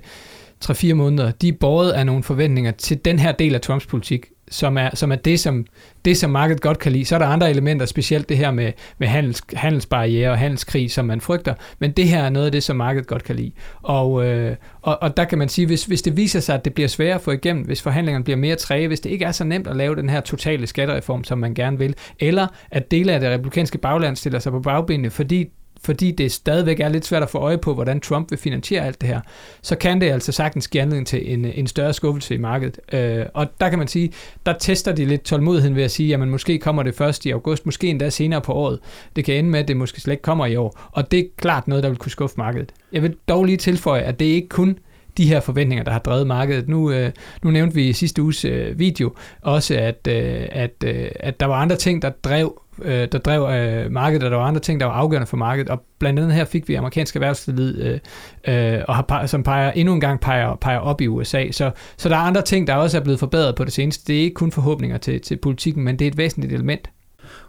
3-4 0.66 0.94
måneder, 0.94 1.32
de 1.32 1.48
er 1.48 1.54
båret 1.60 1.92
af 1.92 2.06
nogle 2.06 2.24
forventninger 2.24 2.72
til 2.72 3.06
den 3.06 3.20
her 3.20 3.32
del 3.32 3.56
af 3.56 3.62
Trumps 3.62 3.86
politik, 3.86 4.26
som 4.52 4.78
er, 4.78 4.90
som 4.94 5.12
er 5.12 5.16
det, 5.16 5.40
som, 5.40 5.66
det, 6.06 6.18
som 6.18 6.30
markedet 6.30 6.62
godt 6.62 6.80
kan 6.80 6.92
lide. 6.92 7.06
Så 7.06 7.16
er 7.16 7.20
der 7.20 7.26
andre 7.26 7.50
elementer, 7.50 7.86
specielt 7.86 8.30
det 8.30 8.38
her 8.38 8.52
med, 8.52 8.72
med 8.98 9.08
handels, 9.08 9.42
handelsbarriere 9.54 10.32
og 10.32 10.38
handelskrig, 10.38 10.92
som 10.92 11.06
man 11.06 11.22
frygter, 11.22 11.54
men 11.80 11.92
det 11.92 12.08
her 12.08 12.24
er 12.24 12.30
noget 12.30 12.46
af 12.46 12.52
det, 12.52 12.64
som 12.64 12.76
markedet 12.76 13.08
godt 13.08 13.24
kan 13.24 13.36
lide. 13.36 13.52
Og, 13.82 14.26
øh, 14.26 14.56
og, 14.82 14.98
og 15.02 15.18
der 15.18 15.26
kan 15.26 15.38
man 15.38 15.50
sige, 15.50 15.68
hvis, 15.68 15.86
hvis 15.86 16.02
det 16.02 16.18
viser 16.18 16.40
sig, 16.40 16.56
at 16.56 16.66
det 16.66 16.74
bliver 16.74 16.88
sværere 16.88 17.16
at 17.16 17.22
få 17.22 17.32
igennem, 17.32 17.66
hvis 17.66 17.82
forhandlingerne 17.82 18.24
bliver 18.24 18.38
mere 18.38 18.56
træge, 18.56 18.88
hvis 18.88 19.00
det 19.00 19.10
ikke 19.10 19.26
er 19.26 19.32
så 19.32 19.44
nemt 19.44 19.68
at 19.68 19.76
lave 19.76 19.96
den 19.96 20.10
her 20.10 20.22
totale 20.22 20.68
skattereform, 20.68 21.24
som 21.24 21.38
man 21.38 21.54
gerne 21.54 21.78
vil, 21.78 21.96
eller 22.20 22.48
at 22.72 22.92
dele 22.92 23.14
af 23.14 23.20
det 23.20 23.30
republikanske 23.30 23.78
bagland 23.78 24.16
stiller 24.16 24.40
sig 24.40 24.52
på 24.52 24.60
bagbenene, 24.60 25.10
fordi 25.10 25.50
fordi 25.86 26.12
det 26.12 26.32
stadigvæk 26.32 26.80
er 26.80 26.90
lidt 26.90 27.06
svært 27.06 27.24
at 27.24 27.30
få 27.30 27.38
øje 27.38 27.58
på, 27.58 27.74
hvordan 27.74 28.00
Trump 28.00 28.32
vil 28.32 28.40
finansiere 28.40 28.86
alt 28.86 29.02
det 29.02 29.10
her, 29.10 29.22
så 29.62 29.76
kan 29.76 30.02
det 30.02 30.12
altså 30.12 30.32
sagtens 30.32 30.68
give 30.68 30.82
anledning 30.82 31.08
til 31.08 31.34
en, 31.34 31.46
en 31.46 31.68
større 31.68 31.94
skuffelse 31.94 32.36
i 32.36 32.38
markedet. 32.38 32.80
Øh, 32.94 33.26
og 33.34 33.48
der 33.60 33.70
kan 33.70 33.80
man 33.80 33.88
sige, 33.88 34.14
der 34.46 34.54
tester 34.54 34.92
de 34.92 35.06
lidt 35.06 35.24
tålmodigheden 35.24 35.76
ved 35.76 35.84
at 35.84 35.92
sige, 35.92 36.10
jamen 36.10 36.30
måske 36.30 36.60
kommer 36.60 36.84
det 36.84 36.96
først 36.96 37.26
i 37.26 37.30
august, 37.32 37.66
måske 37.66 37.88
endda 37.88 38.10
senere 38.10 38.42
på 38.42 38.54
året. 38.54 38.80
Det 39.16 39.26
kan 39.26 39.36
ende 39.36 39.50
med, 39.50 39.60
at 39.60 39.68
det 39.68 39.78
måske 39.78 40.02
slet 40.02 40.14
ikke 40.14 40.22
kommer 40.22 40.46
i 40.46 40.56
år. 40.56 40.80
Og 40.92 41.12
det 41.12 41.20
er 41.20 41.24
klart 41.38 41.68
noget, 41.68 41.84
der 41.84 41.90
vil 41.90 41.98
kunne 41.98 42.12
skuffe 42.12 42.36
markedet. 42.38 42.72
Jeg 42.92 43.02
vil 43.02 43.16
dog 43.28 43.46
lige 43.46 43.58
tilføje, 43.58 44.02
at 44.02 44.20
det 44.20 44.26
ikke 44.26 44.50
kun 44.50 44.78
de 45.18 45.28
her 45.28 45.40
forventninger, 45.40 45.84
der 45.84 45.92
har 45.92 46.00
drevet 46.00 46.28
markedet. 46.28 46.70
Nu, 46.70 46.92
øh, 46.92 47.12
nu 47.44 47.52
nævnte 47.52 47.76
vi 47.76 47.90
i 47.90 47.94
sidste 47.94 48.22
uges 48.22 48.46
øh, 48.46 48.80
video 48.80 49.14
også, 49.42 49.76
at, 49.76 50.08
øh, 50.08 50.48
at, 50.52 50.84
øh, 50.86 51.08
at 51.20 51.40
der 51.40 51.46
var 51.46 51.56
andre 51.56 51.76
ting, 51.76 52.02
der 52.02 52.10
drev 52.10 52.62
øh, 52.82 53.08
der 53.12 53.18
drev 53.18 53.50
øh, 53.50 53.92
markedet, 53.92 54.24
og 54.24 54.32
der 54.32 54.38
var 54.38 54.46
andre 54.46 54.60
ting, 54.60 54.80
der 54.80 54.86
var 54.86 54.94
afgørende 54.94 55.28
for 55.28 55.38
markedet, 55.38 55.70
og 55.70 55.82
blandt 56.00 56.20
andet 56.20 56.34
her 56.34 56.46
fik 56.46 56.68
vi 56.68 56.76
amerikansk 56.76 57.16
erhvervsliv, 57.16 57.76
øh, 57.78 58.00
øh, 58.48 58.82
og 58.88 58.96
har, 58.96 59.26
som 59.26 59.44
peger, 59.44 59.72
endnu 59.72 59.94
en 59.94 60.00
gang 60.00 60.20
peger, 60.20 60.56
peger 60.56 60.80
op 60.80 61.02
i 61.02 61.08
USA. 61.08 61.52
Så, 61.52 61.72
så 61.98 62.10
der 62.10 62.16
er 62.16 62.20
andre 62.20 62.42
ting, 62.42 62.68
der 62.68 62.76
også 62.76 62.98
er 62.98 63.02
blevet 63.02 63.20
forbedret 63.20 63.56
på 63.56 63.64
det 63.64 63.74
seneste. 63.74 64.08
Det 64.08 64.20
er 64.20 64.24
ikke 64.24 64.34
kun 64.34 64.52
forhåbninger 64.52 64.98
til, 64.98 65.22
til 65.22 65.38
politikken, 65.38 65.84
men 65.84 66.00
det 66.00 66.06
er 66.06 66.12
et 66.12 66.18
væsentligt 66.18 66.54
element. 66.54 66.90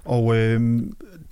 Og 0.05 0.37
øh, 0.37 0.81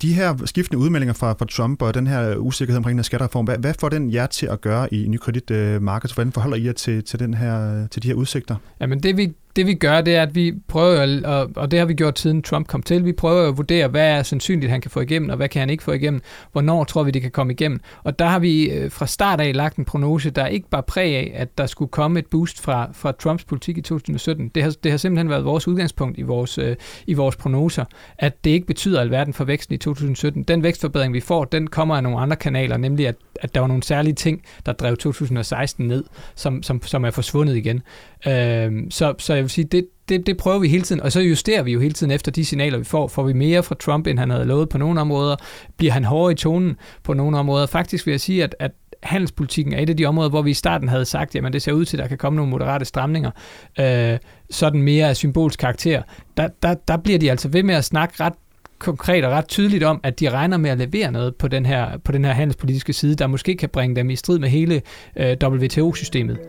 de 0.01 0.13
her 0.13 0.45
skiftende 0.45 0.83
udmeldinger 0.83 1.13
fra, 1.13 1.33
fra 1.33 1.45
Trump 1.45 1.81
og 1.81 1.93
den 1.93 2.07
her 2.07 2.35
usikkerhed 2.35 2.77
omkring 2.77 2.93
den 2.93 2.99
her 2.99 3.03
skattereform, 3.03 3.45
hvad, 3.45 3.57
hvad 3.57 3.73
får 3.79 3.89
den 3.89 4.13
jer 4.13 4.27
til 4.27 4.45
at 4.45 4.61
gøre 4.61 4.93
i 4.93 5.07
nykreditmarkedet? 5.07 6.11
Øh, 6.11 6.15
Hvordan 6.15 6.31
forholder 6.31 6.57
I 6.57 6.65
jer 6.65 6.73
til, 6.73 7.03
til, 7.03 7.19
den 7.19 7.33
her, 7.33 7.87
til 7.87 8.03
de 8.03 8.07
her 8.07 8.15
udsigter? 8.15 8.55
Jamen 8.79 9.03
det 9.03 9.17
vi 9.17 9.33
det 9.55 9.67
vi 9.67 9.73
gør, 9.73 10.01
det 10.01 10.15
er, 10.15 10.21
at 10.21 10.35
vi 10.35 10.53
prøver, 10.67 11.21
og, 11.25 11.51
og 11.55 11.71
det 11.71 11.79
har 11.79 11.85
vi 11.85 11.93
gjort 11.93 12.19
siden 12.19 12.41
Trump 12.41 12.67
kom 12.67 12.83
til, 12.83 13.05
vi 13.05 13.13
prøver 13.13 13.49
at 13.49 13.57
vurdere, 13.57 13.87
hvad 13.87 14.07
er 14.07 14.23
sandsynligt, 14.23 14.71
han 14.71 14.81
kan 14.81 14.91
få 14.91 14.99
igennem, 14.99 15.29
og 15.29 15.35
hvad 15.35 15.49
kan 15.49 15.59
han 15.59 15.69
ikke 15.69 15.83
få 15.83 15.91
igennem, 15.91 16.21
hvornår 16.51 16.83
tror 16.83 17.03
vi, 17.03 17.11
det 17.11 17.21
kan 17.21 17.31
komme 17.31 17.53
igennem. 17.53 17.79
Og 18.03 18.19
der 18.19 18.25
har 18.25 18.39
vi 18.39 18.69
øh, 18.71 18.91
fra 18.91 19.07
start 19.07 19.41
af 19.41 19.55
lagt 19.55 19.77
en 19.77 19.85
prognose, 19.85 20.29
der 20.29 20.47
ikke 20.47 20.69
bare 20.69 20.83
præg 20.83 21.15
af, 21.15 21.31
at 21.35 21.57
der 21.57 21.65
skulle 21.65 21.89
komme 21.89 22.19
et 22.19 22.25
boost 22.25 22.61
fra, 22.61 22.89
fra 22.93 23.11
Trumps 23.11 23.43
politik 23.43 23.77
i 23.77 23.81
2017. 23.81 24.47
Det 24.55 24.63
har, 24.63 24.73
det 24.83 24.91
har 24.91 24.97
simpelthen 24.97 25.29
været 25.29 25.45
vores 25.45 25.67
udgangspunkt 25.67 26.17
i 26.17 26.21
vores, 26.21 26.57
øh, 26.57 26.75
i 27.07 27.13
vores 27.13 27.35
prognoser, 27.35 27.85
at 28.17 28.43
det 28.43 28.49
ikke 28.49 28.67
betyder 28.67 29.01
alverden 29.01 29.33
for 29.33 29.43
væksten 29.43 29.75
i 29.75 29.77
2017. 29.77 30.43
Den 30.43 30.63
vækstforbedring, 30.63 31.13
vi 31.13 31.19
får, 31.19 31.45
den 31.45 31.67
kommer 31.67 31.95
af 31.95 32.03
nogle 32.03 32.19
andre 32.19 32.35
kanaler, 32.35 32.77
nemlig 32.77 33.07
at, 33.07 33.15
at 33.41 33.55
der 33.55 33.59
var 33.59 33.67
nogle 33.67 33.83
særlige 33.83 34.13
ting, 34.13 34.41
der 34.65 34.71
drev 34.71 34.97
2016 34.97 35.87
ned, 35.87 36.03
som, 36.35 36.63
som, 36.63 36.81
som 36.81 37.05
er 37.05 37.11
forsvundet 37.11 37.55
igen. 37.55 37.81
Øh, 38.27 38.71
så, 38.89 39.13
så 39.17 39.33
jeg 39.33 39.44
vil 39.45 39.49
sige, 39.49 39.65
det, 39.65 39.87
det, 40.09 40.27
det 40.27 40.37
prøver 40.37 40.59
vi 40.59 40.67
hele 40.67 40.83
tiden, 40.83 41.01
og 41.01 41.11
så 41.11 41.19
justerer 41.19 41.63
vi 41.63 41.71
jo 41.71 41.79
hele 41.79 41.93
tiden 41.93 42.11
efter 42.11 42.31
de 42.31 42.45
signaler, 42.45 42.77
vi 42.77 42.83
får. 42.83 43.07
Får 43.07 43.23
vi 43.23 43.33
mere 43.33 43.63
fra 43.63 43.75
Trump, 43.75 44.07
end 44.07 44.19
han 44.19 44.29
havde 44.29 44.45
lovet 44.45 44.69
på 44.69 44.77
nogle 44.77 45.01
områder? 45.01 45.35
Bliver 45.77 45.93
han 45.93 46.03
hårdere 46.03 46.31
i 46.31 46.35
tonen 46.35 46.75
på 47.03 47.13
nogle 47.13 47.37
områder? 47.37 47.65
Faktisk 47.65 48.05
vil 48.05 48.11
jeg 48.11 48.21
sige, 48.21 48.43
at, 48.43 48.55
at 48.59 48.71
handelspolitikken 49.03 49.73
er 49.73 49.79
et 49.79 49.89
af 49.89 49.97
de 49.97 50.05
områder, 50.05 50.29
hvor 50.29 50.41
vi 50.41 50.49
i 50.49 50.53
starten 50.53 50.89
havde 50.89 51.05
sagt, 51.05 51.35
jamen 51.35 51.53
det 51.53 51.61
ser 51.61 51.71
ud 51.71 51.85
til, 51.85 51.97
at 51.97 52.01
der 52.01 52.07
kan 52.07 52.17
komme 52.17 52.37
nogle 52.37 52.51
moderate 52.51 52.85
stramninger, 52.85 53.31
øh, 53.79 54.17
sådan 54.49 54.81
mere 54.81 55.09
af 55.09 55.15
symbolsk 55.15 55.59
karakter. 55.59 56.01
Der, 56.37 56.47
der, 56.61 56.73
der 56.87 56.97
bliver 56.97 57.19
de 57.19 57.31
altså 57.31 57.47
ved 57.47 57.63
med 57.63 57.75
at 57.75 57.85
snakke 57.85 58.23
ret 58.23 58.33
konkret 58.79 59.25
og 59.25 59.31
ret 59.31 59.47
tydeligt 59.47 59.83
om, 59.83 59.99
at 60.03 60.19
de 60.19 60.29
regner 60.29 60.57
med 60.57 60.69
at 60.69 60.77
levere 60.77 61.11
noget 61.11 61.35
på 61.35 61.47
den 61.47 61.65
her, 61.65 61.97
på 61.97 62.11
den 62.11 62.25
her 62.25 62.31
handelspolitiske 62.31 62.93
side, 62.93 63.15
der 63.15 63.27
måske 63.27 63.55
kan 63.55 63.69
bringe 63.69 63.95
dem 63.95 64.09
i 64.09 64.15
strid 64.15 64.39
med 64.39 64.49
hele 64.49 64.81
øh, 65.15 65.37
WTO-systemet. 65.43 66.39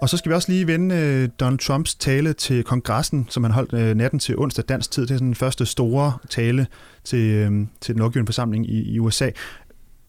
Og 0.00 0.08
så 0.08 0.16
skal 0.16 0.30
vi 0.30 0.34
også 0.34 0.52
lige 0.52 0.66
vende 0.66 0.94
øh, 0.94 1.28
Donald 1.40 1.58
Trumps 1.58 1.94
tale 1.94 2.32
til 2.32 2.64
kongressen, 2.64 3.26
som 3.30 3.44
han 3.44 3.52
holdt 3.52 3.72
øh, 3.72 3.96
natten 3.96 4.20
til 4.20 4.38
onsdag 4.38 4.64
dansk 4.68 4.90
tid. 4.90 5.02
Det 5.02 5.10
er 5.10 5.14
sådan 5.14 5.26
den 5.26 5.34
første 5.34 5.66
store 5.66 6.12
tale 6.30 6.66
til, 7.04 7.18
øh, 7.18 7.66
til 7.80 7.94
den 7.94 7.98
lovgivende 7.98 8.26
forsamling 8.26 8.70
i, 8.70 8.92
i 8.94 8.98
USA. 8.98 9.30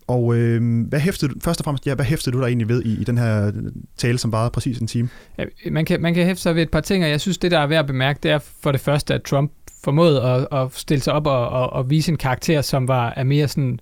Og 0.07 0.35
øh, 0.35 0.87
hvad 0.87 0.99
hæftede 0.99 1.33
du, 1.33 1.39
først 1.43 1.59
og 1.59 1.63
fremmest, 1.63 1.87
ja, 1.87 1.95
hvad 1.95 2.05
hæftede 2.05 2.35
du 2.35 2.41
der 2.41 2.47
egentlig 2.47 2.69
ved 2.69 2.83
i, 2.83 3.01
i 3.01 3.03
den 3.03 3.17
her 3.17 3.47
øh, 3.47 3.53
tale, 3.97 4.17
som 4.17 4.31
varede 4.31 4.49
præcis 4.49 4.77
en 4.77 4.87
time? 4.87 5.09
Ja, 5.37 5.45
man, 5.71 5.85
kan, 5.85 6.01
man 6.01 6.13
kan 6.13 6.25
hæfte 6.25 6.41
sig 6.41 6.55
ved 6.55 6.61
et 6.61 6.71
par 6.71 6.81
ting, 6.81 7.03
og 7.03 7.09
jeg 7.09 7.21
synes, 7.21 7.37
det 7.37 7.51
der 7.51 7.59
er 7.59 7.67
værd 7.67 7.79
at 7.79 7.87
bemærke, 7.87 8.19
det 8.23 8.31
er 8.31 8.39
for 8.61 8.71
det 8.71 8.81
første, 8.81 9.13
at 9.13 9.23
Trump 9.23 9.51
formåede 9.83 10.23
at, 10.23 10.47
at 10.51 10.67
stille 10.73 11.01
sig 11.01 11.13
op 11.13 11.27
og, 11.27 11.49
og, 11.49 11.73
og 11.73 11.89
vise 11.89 12.11
en 12.11 12.17
karakter, 12.17 12.61
som 12.61 12.87
var 12.87 13.13
er 13.15 13.23
mere 13.23 13.47
sådan 13.47 13.73
øh, 13.73 13.79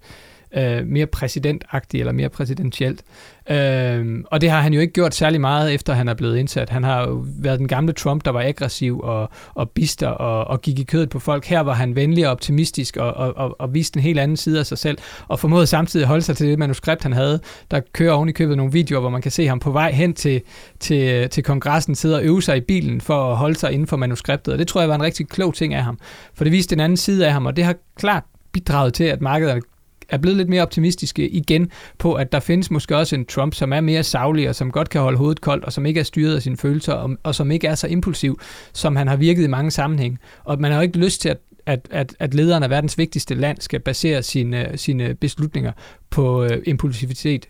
Øh, 0.57 0.87
mere 0.87 1.05
præsidentagtig 1.05 1.99
eller 1.99 2.13
mere 2.13 2.29
præsidentielt. 2.29 3.03
Øh, 3.51 4.23
og 4.31 4.41
det 4.41 4.49
har 4.49 4.61
han 4.61 4.73
jo 4.73 4.79
ikke 4.79 4.93
gjort 4.93 5.15
særlig 5.15 5.41
meget, 5.41 5.73
efter 5.73 5.93
han 5.93 6.07
er 6.07 6.13
blevet 6.13 6.37
indsat. 6.37 6.69
Han 6.69 6.83
har 6.83 7.07
jo 7.07 7.25
været 7.25 7.59
den 7.59 7.67
gamle 7.67 7.93
Trump, 7.93 8.25
der 8.25 8.31
var 8.31 8.41
aggressiv 8.41 8.99
og, 8.99 9.29
og 9.53 9.69
bister 9.69 10.07
og, 10.07 10.47
og 10.47 10.61
gik 10.61 10.79
i 10.79 10.83
kødet 10.83 11.09
på 11.09 11.19
folk. 11.19 11.45
Her 11.45 11.59
var 11.59 11.73
han 11.73 11.95
venlig 11.95 12.25
og 12.25 12.31
optimistisk 12.31 12.97
og, 12.97 13.13
og, 13.13 13.37
og, 13.37 13.55
og 13.59 13.73
viste 13.73 13.97
en 13.97 14.03
helt 14.03 14.19
anden 14.19 14.37
side 14.37 14.59
af 14.59 14.65
sig 14.65 14.77
selv, 14.77 14.97
og 15.27 15.39
formåede 15.39 15.67
samtidig 15.67 16.03
at 16.03 16.07
holde 16.07 16.21
sig 16.23 16.37
til 16.37 16.47
det 16.47 16.59
manuskript, 16.59 17.03
han 17.03 17.13
havde. 17.13 17.39
Der 17.71 17.81
kører 17.93 18.13
oven 18.13 18.29
i 18.29 18.31
købet 18.31 18.57
nogle 18.57 18.71
videoer, 18.71 19.01
hvor 19.01 19.09
man 19.09 19.21
kan 19.21 19.31
se 19.31 19.47
ham 19.47 19.59
på 19.59 19.71
vej 19.71 19.91
hen 19.91 20.13
til, 20.13 20.41
til, 20.79 21.29
til 21.29 21.43
kongressen, 21.43 21.95
sidde 21.95 22.15
og 22.15 22.23
øve 22.23 22.43
sig 22.43 22.57
i 22.57 22.61
bilen 22.61 23.01
for 23.01 23.31
at 23.31 23.37
holde 23.37 23.55
sig 23.55 23.71
inden 23.71 23.87
for 23.87 23.97
manuskriptet. 23.97 24.53
Og 24.53 24.59
det 24.59 24.67
tror 24.67 24.81
jeg 24.81 24.89
var 24.89 24.95
en 24.95 25.03
rigtig 25.03 25.27
klog 25.27 25.53
ting 25.53 25.73
af 25.73 25.83
ham, 25.83 25.99
for 26.33 26.43
det 26.43 26.53
viste 26.53 26.73
en 26.73 26.79
anden 26.79 26.97
side 26.97 27.27
af 27.27 27.33
ham, 27.33 27.45
og 27.45 27.55
det 27.55 27.63
har 27.63 27.75
klart 27.97 28.23
bidraget 28.51 28.93
til, 28.93 29.03
at 29.03 29.21
markedet 29.21 29.63
er 30.09 30.17
blevet 30.17 30.37
lidt 30.37 30.49
mere 30.49 30.61
optimistiske 30.61 31.29
igen 31.29 31.71
på, 31.97 32.13
at 32.13 32.31
der 32.31 32.39
findes 32.39 32.71
måske 32.71 32.97
også 32.97 33.15
en 33.15 33.25
Trump, 33.25 33.53
som 33.53 33.73
er 33.73 33.81
mere 33.81 34.03
savlig 34.03 34.49
og 34.49 34.55
som 34.55 34.71
godt 34.71 34.89
kan 34.89 35.01
holde 35.01 35.17
hovedet 35.17 35.41
koldt 35.41 35.63
og 35.63 35.73
som 35.73 35.85
ikke 35.85 35.99
er 35.99 36.03
styret 36.03 36.35
af 36.35 36.41
sine 36.41 36.57
følelser 36.57 36.93
og, 36.93 37.17
og 37.23 37.35
som 37.35 37.51
ikke 37.51 37.67
er 37.67 37.75
så 37.75 37.87
impulsiv, 37.87 38.39
som 38.73 38.95
han 38.95 39.07
har 39.07 39.15
virket 39.15 39.43
i 39.43 39.47
mange 39.47 39.71
sammenhæng. 39.71 40.19
Og 40.43 40.61
man 40.61 40.71
har 40.71 40.79
jo 40.79 40.83
ikke 40.83 40.97
lyst 40.97 41.21
til, 41.21 41.29
at 41.29 41.37
at, 41.67 41.87
at, 41.91 42.15
at 42.19 42.33
lederen 42.33 42.63
af 42.63 42.69
verdens 42.69 42.97
vigtigste 42.97 43.35
land 43.35 43.57
skal 43.61 43.79
basere 43.79 44.23
sine, 44.23 44.71
sine 44.75 45.15
beslutninger 45.15 45.71
på 46.09 46.43
øh, 46.43 46.61
impulsivitet. 46.65 47.47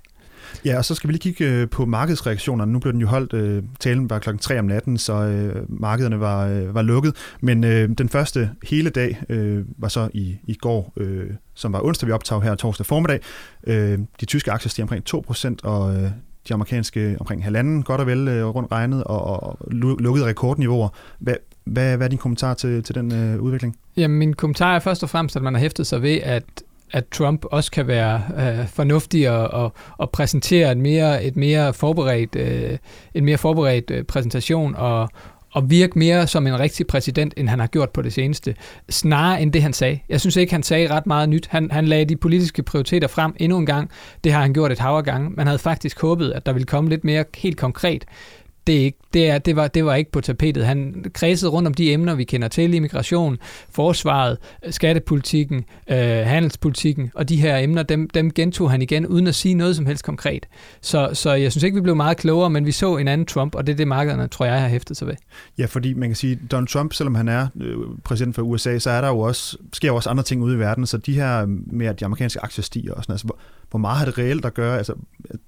Ja, 0.65 0.77
og 0.77 0.85
så 0.85 0.95
skal 0.95 1.07
vi 1.07 1.13
lige 1.13 1.21
kigge 1.21 1.45
øh, 1.45 1.69
på 1.69 1.85
markedsreaktionerne. 1.85 2.71
Nu 2.71 2.79
blev 2.79 2.93
den 2.93 3.01
jo 3.01 3.07
holdt, 3.07 3.33
øh, 3.33 3.63
talen 3.79 4.09
var 4.09 4.19
klokken 4.19 4.39
3 4.39 4.59
om 4.59 4.65
natten, 4.65 4.97
så 4.97 5.13
øh, 5.13 5.65
markederne 5.69 6.19
var, 6.19 6.47
øh, 6.47 6.75
var 6.75 6.81
lukket. 6.81 7.15
Men 7.41 7.63
øh, 7.63 7.89
den 7.97 8.09
første 8.09 8.49
hele 8.63 8.89
dag 8.89 9.21
øh, 9.29 9.65
var 9.77 9.87
så 9.87 10.09
i, 10.13 10.37
i 10.47 10.53
går, 10.53 10.93
øh, 10.97 11.29
som 11.53 11.73
var 11.73 11.85
onsdag, 11.85 12.07
vi 12.07 12.11
optag 12.11 12.41
her 12.41 12.55
torsdag 12.55 12.85
formiddag. 12.85 13.19
Øh, 13.67 13.99
de 14.19 14.25
tyske 14.25 14.51
aktier 14.51 14.69
stiger 14.69 14.83
omkring 14.83 15.03
2%, 15.09 15.55
og 15.63 15.95
øh, 15.95 16.11
de 16.47 16.53
amerikanske 16.53 17.17
omkring 17.19 17.43
halvanden, 17.43 17.83
godt 17.83 18.01
og 18.01 18.07
vel 18.07 18.27
øh, 18.27 18.45
rundt 18.45 18.71
regnet, 18.71 19.03
og, 19.03 19.43
og 19.43 19.57
lukkede 19.71 20.25
rekordniveauer. 20.25 20.89
Hvad, 21.19 21.35
hvad, 21.65 21.97
hvad 21.97 22.07
er 22.07 22.09
din 22.09 22.17
kommentar 22.17 22.53
til, 22.53 22.83
til 22.83 22.95
den 22.95 23.13
øh, 23.13 23.41
udvikling? 23.41 23.77
Jamen, 23.97 24.17
min 24.17 24.33
kommentar 24.33 24.75
er 24.75 24.79
først 24.79 25.03
og 25.03 25.09
fremmest, 25.09 25.35
at 25.35 25.41
man 25.41 25.53
har 25.53 25.61
hæftet 25.61 25.87
sig 25.87 26.01
ved, 26.01 26.19
at 26.23 26.43
at 26.91 27.07
Trump 27.07 27.45
også 27.51 27.71
kan 27.71 27.87
være 27.87 28.21
øh, 28.37 28.67
fornuftig 28.67 29.29
og, 29.29 29.47
og, 29.47 29.73
og 29.97 30.09
præsentere 30.09 30.71
et 30.71 30.77
mere, 30.77 31.23
et 31.23 31.35
mere 31.35 31.73
forberedt, 31.73 32.35
øh, 32.35 32.77
en 33.13 33.25
mere 33.25 33.37
forberedt 33.37 33.91
øh, 33.91 34.03
præsentation 34.03 34.75
og, 34.75 35.09
og 35.51 35.69
virke 35.69 35.99
mere 35.99 36.27
som 36.27 36.47
en 36.47 36.59
rigtig 36.59 36.87
præsident, 36.87 37.33
end 37.37 37.49
han 37.49 37.59
har 37.59 37.67
gjort 37.67 37.89
på 37.89 38.01
det 38.01 38.13
seneste. 38.13 38.55
Snarere 38.89 39.41
end 39.41 39.53
det, 39.53 39.61
han 39.61 39.73
sagde. 39.73 39.99
Jeg 40.09 40.21
synes 40.21 40.35
ikke, 40.35 40.53
han 40.53 40.63
sagde 40.63 40.87
ret 40.87 41.07
meget 41.07 41.29
nyt. 41.29 41.47
Han, 41.47 41.71
han 41.71 41.85
lagde 41.85 42.05
de 42.05 42.15
politiske 42.15 42.63
prioriteter 42.63 43.07
frem 43.07 43.35
endnu 43.39 43.57
en 43.57 43.65
gang. 43.65 43.89
Det 44.23 44.31
har 44.33 44.41
han 44.41 44.53
gjort 44.53 44.71
et 44.71 44.79
hav 44.79 44.97
af 44.97 45.03
gange. 45.03 45.29
Man 45.29 45.47
havde 45.47 45.59
faktisk 45.59 46.01
håbet, 46.01 46.31
at 46.31 46.45
der 46.45 46.53
ville 46.53 46.65
komme 46.65 46.89
lidt 46.89 47.03
mere 47.03 47.25
helt 47.35 47.57
konkret 47.57 48.05
det, 48.67 48.73
ikke, 48.73 48.97
det, 49.13 49.29
er, 49.29 49.37
det, 49.37 49.55
var, 49.55 49.67
det 49.67 49.85
var 49.85 49.95
ikke 49.95 50.11
på 50.11 50.21
tapetet. 50.21 50.65
Han 50.65 51.05
kredsede 51.13 51.51
rundt 51.51 51.67
om 51.67 51.73
de 51.73 51.93
emner, 51.93 52.15
vi 52.15 52.23
kender 52.23 52.47
til, 52.47 52.73
immigration, 52.73 53.37
forsvaret, 53.71 54.37
øh, 54.65 54.73
skattepolitikken, 54.73 55.65
øh, 55.89 55.97
handelspolitikken, 55.97 57.11
og 57.15 57.29
de 57.29 57.35
her 57.35 57.57
emner, 57.57 57.83
dem, 57.83 58.09
dem 58.09 58.33
gentog 58.33 58.71
han 58.71 58.81
igen, 58.81 59.07
uden 59.07 59.27
at 59.27 59.35
sige 59.35 59.53
noget 59.53 59.75
som 59.75 59.85
helst 59.85 60.03
konkret. 60.03 60.45
Så, 60.81 61.09
så 61.13 61.33
jeg 61.33 61.51
synes 61.51 61.63
ikke, 61.63 61.75
vi 61.75 61.81
blev 61.81 61.95
meget 61.95 62.17
klogere, 62.17 62.49
men 62.49 62.65
vi 62.65 62.71
så 62.71 62.97
en 62.97 63.07
anden 63.07 63.25
Trump, 63.25 63.55
og 63.55 63.67
det 63.67 63.73
er 63.73 63.77
det, 63.77 63.87
markederne, 63.87 64.27
tror 64.27 64.45
jeg, 64.45 64.61
har 64.61 64.67
hæftet 64.67 64.97
sig 64.97 65.07
ved. 65.07 65.15
Ja, 65.57 65.65
fordi 65.65 65.93
man 65.93 66.09
kan 66.09 66.15
sige, 66.15 66.39
Donald 66.51 66.67
Trump, 66.67 66.93
selvom 66.93 67.15
han 67.15 67.27
er 67.27 67.47
øh, 67.61 67.75
præsident 68.03 68.35
for 68.35 68.41
USA, 68.41 68.79
så 68.79 68.89
er 68.89 69.01
der 69.01 69.07
jo 69.07 69.19
også, 69.19 69.57
sker 69.73 69.87
jo 69.87 69.95
også 69.95 70.09
andre 70.09 70.23
ting 70.23 70.43
ude 70.43 70.55
i 70.55 70.59
verden, 70.59 70.85
så 70.85 70.97
de 70.97 71.13
her 71.13 71.41
øh, 71.41 71.47
med, 71.49 71.87
at 71.87 71.99
de 71.99 72.05
amerikanske 72.05 72.43
aktier 72.43 72.63
stiger 72.63 72.93
og 72.93 73.03
sådan, 73.03 73.13
altså, 73.13 73.25
hvor, 73.25 73.37
hvor 73.69 73.79
meget 73.79 73.97
har 73.97 74.05
det 74.05 74.17
reelt 74.17 74.45
at 74.45 74.53
gøre? 74.53 74.77
Altså, 74.77 74.93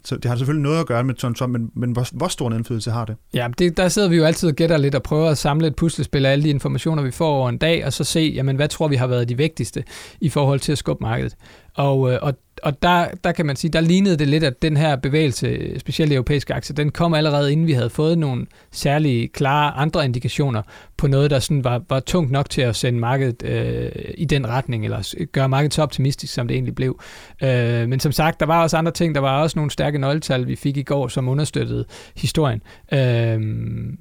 så 0.03 0.15
det 0.15 0.25
har 0.25 0.35
selvfølgelig 0.35 0.63
noget 0.63 0.79
at 0.79 0.85
gøre 0.85 1.03
med 1.03 1.13
Donald 1.13 1.35
Trump, 1.35 1.51
men, 1.51 1.71
men 1.73 1.91
hvor, 1.91 2.05
hvor 2.11 2.27
stor 2.27 2.47
en 2.47 2.53
indflydelse 2.53 2.91
har 2.91 3.05
det? 3.09 3.17
Ja, 3.33 3.47
det, 3.59 3.77
der 3.77 3.87
sidder 3.87 4.09
vi 4.09 4.15
jo 4.15 4.23
altid 4.23 4.49
og 4.49 4.55
gætter 4.55 4.77
lidt 4.77 4.95
og 4.95 5.03
prøver 5.03 5.29
at 5.29 5.37
samle 5.37 5.67
et 5.67 5.75
puslespil 5.75 6.25
af 6.25 6.31
alle 6.31 6.43
de 6.43 6.49
informationer, 6.49 7.03
vi 7.03 7.11
får 7.11 7.29
over 7.29 7.49
en 7.49 7.57
dag, 7.57 7.85
og 7.85 7.93
så 7.93 8.03
se, 8.03 8.31
jamen, 8.35 8.55
hvad 8.55 8.67
tror 8.67 8.87
vi 8.87 8.95
har 8.95 9.07
været 9.07 9.29
de 9.29 9.37
vigtigste 9.37 9.83
i 10.21 10.29
forhold 10.29 10.59
til 10.59 10.71
at 10.71 10.77
skubbe 10.77 11.03
markedet. 11.03 11.35
Og, 11.75 12.11
øh, 12.11 12.19
og, 12.21 12.33
og 12.63 12.83
der, 12.83 13.07
der 13.23 13.31
kan 13.31 13.45
man 13.45 13.55
sige, 13.55 13.71
der 13.71 13.81
lignede 13.81 14.17
det 14.17 14.27
lidt, 14.27 14.43
at 14.43 14.61
den 14.61 14.77
her 14.77 14.95
bevægelse, 14.95 15.79
specielt 15.79 16.13
europæiske 16.13 16.53
aktier, 16.53 16.75
den 16.75 16.91
kom 16.91 17.13
allerede 17.13 17.51
inden 17.51 17.67
vi 17.67 17.73
havde 17.73 17.89
fået 17.89 18.17
nogle 18.17 18.45
særlige 18.71 19.27
klare 19.27 19.71
andre 19.71 20.05
indikationer 20.05 20.61
på 20.97 21.07
noget, 21.07 21.31
der 21.31 21.39
sådan 21.39 21.63
var, 21.63 21.81
var 21.89 21.99
tungt 21.99 22.31
nok 22.31 22.49
til 22.49 22.61
at 22.61 22.75
sende 22.75 22.99
markedet 22.99 23.43
øh, 23.43 23.91
i 24.17 24.25
den 24.25 24.47
retning, 24.47 24.85
eller 24.85 25.25
gøre 25.31 25.49
markedet 25.49 25.73
så 25.73 25.81
optimistisk, 25.81 26.33
som 26.33 26.47
det 26.47 26.55
egentlig 26.55 26.75
blev. 26.75 27.01
Øh, 27.43 27.89
men 27.89 27.99
som 27.99 28.11
sagt, 28.11 28.39
der 28.39 28.45
var 28.45 28.63
også 28.63 28.77
andre 28.77 28.91
ting. 28.91 29.15
Der 29.15 29.21
var 29.21 29.41
også 29.41 29.59
nogle 29.59 29.71
stærke 29.71 29.97
nøgletal, 29.97 30.47
vi 30.47 30.55
fik 30.55 30.77
i 30.77 30.83
går, 30.83 31.07
som 31.07 31.27
understøttede 31.27 31.85
historien. 32.15 32.61
Øh, 32.93 33.39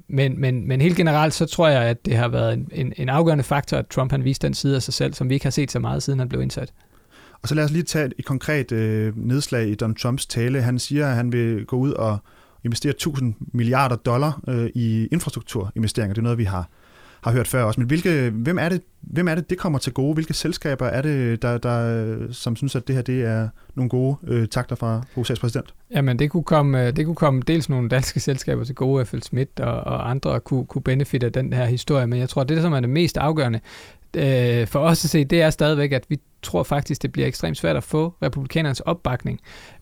men, 0.07 0.41
men, 0.41 0.67
men 0.67 0.81
helt 0.81 0.97
generelt, 0.97 1.33
så 1.33 1.45
tror 1.45 1.67
jeg, 1.67 1.83
at 1.83 2.05
det 2.05 2.15
har 2.15 2.27
været 2.27 2.53
en, 2.53 2.67
en, 2.71 2.93
en 2.97 3.09
afgørende 3.09 3.43
faktor, 3.43 3.77
at 3.77 3.87
Trump 3.87 4.11
han 4.11 4.23
viste 4.23 4.47
den 4.47 4.53
side 4.53 4.75
af 4.75 4.81
sig 4.81 4.93
selv, 4.93 5.13
som 5.13 5.29
vi 5.29 5.33
ikke 5.33 5.45
har 5.45 5.51
set 5.51 5.71
så 5.71 5.79
meget, 5.79 6.03
siden 6.03 6.19
han 6.19 6.29
blev 6.29 6.41
indsat. 6.41 6.71
Og 7.41 7.47
så 7.47 7.55
lad 7.55 7.63
os 7.63 7.71
lige 7.71 7.83
tage 7.83 8.11
et 8.17 8.25
konkret 8.25 8.71
øh, 8.71 9.17
nedslag 9.17 9.67
i 9.67 9.75
Donald 9.75 9.97
Trumps 9.97 10.25
tale. 10.25 10.61
Han 10.61 10.79
siger, 10.79 11.07
at 11.07 11.15
han 11.15 11.31
vil 11.31 11.65
gå 11.65 11.75
ud 11.75 11.91
og 11.91 12.17
investere 12.63 12.91
1000 12.91 13.35
milliarder 13.53 13.95
dollar 13.95 14.41
øh, 14.47 14.69
i 14.75 15.07
infrastrukturinvesteringer. 15.11 16.13
Det 16.13 16.21
er 16.21 16.23
noget, 16.23 16.37
vi 16.37 16.43
har, 16.43 16.69
har 17.21 17.31
hørt 17.31 17.47
før 17.47 17.63
også. 17.63 17.79
Men 17.79 17.87
hvilke, 17.87 18.29
hvem, 18.29 18.57
er 18.57 18.69
det, 18.69 18.81
hvem 19.01 19.27
er 19.27 19.35
det, 19.35 19.49
det 19.49 19.57
kommer 19.57 19.79
til 19.79 19.93
gode? 19.93 20.13
Hvilke 20.13 20.33
selskaber 20.33 20.87
er 20.87 21.01
det, 21.01 21.41
der, 21.41 21.57
der, 21.57 22.31
som 22.31 22.55
synes, 22.55 22.75
at 22.75 22.87
det 22.87 22.95
her 22.95 23.01
det 23.01 23.23
er 23.23 23.49
nogle 23.75 23.89
gode 23.89 24.17
øh, 24.27 24.47
takter 24.47 24.75
fra 24.75 25.01
USA's 25.17 25.39
præsident? 25.39 25.73
Jamen, 25.91 26.19
det 26.19 26.31
kunne, 26.31 26.43
komme, 26.43 26.87
øh, 26.87 26.95
det 26.95 27.05
kunne 27.05 27.15
komme 27.15 27.41
dels 27.47 27.69
nogle 27.69 27.89
danske 27.89 28.19
selskaber 28.19 28.63
til 28.63 28.75
gode, 28.75 29.05
FL 29.05 29.19
Schmidt 29.21 29.59
og, 29.59 29.73
og 29.73 30.09
andre 30.09 30.39
kunne, 30.39 30.65
kunne 30.65 30.81
benefit 30.81 31.23
af 31.23 31.31
den 31.31 31.53
her 31.53 31.65
historie, 31.65 32.07
men 32.07 32.19
jeg 32.19 32.29
tror, 32.29 32.43
det, 32.43 32.61
som 32.61 32.73
er 32.73 32.79
det 32.79 32.89
mest 32.89 33.17
afgørende, 33.17 33.59
øh, 34.15 34.67
for 34.67 34.79
os 34.79 35.05
at 35.05 35.09
se, 35.09 35.25
det 35.25 35.41
er 35.41 35.49
stadigvæk, 35.49 35.91
at 35.91 36.05
vi 36.09 36.19
tror 36.41 36.63
faktisk, 36.63 37.01
det 37.01 37.11
bliver 37.11 37.27
ekstremt 37.27 37.57
svært 37.57 37.75
at 37.75 37.83
få 37.83 38.13
republikanernes 38.21 38.79
opbakning 38.79 39.39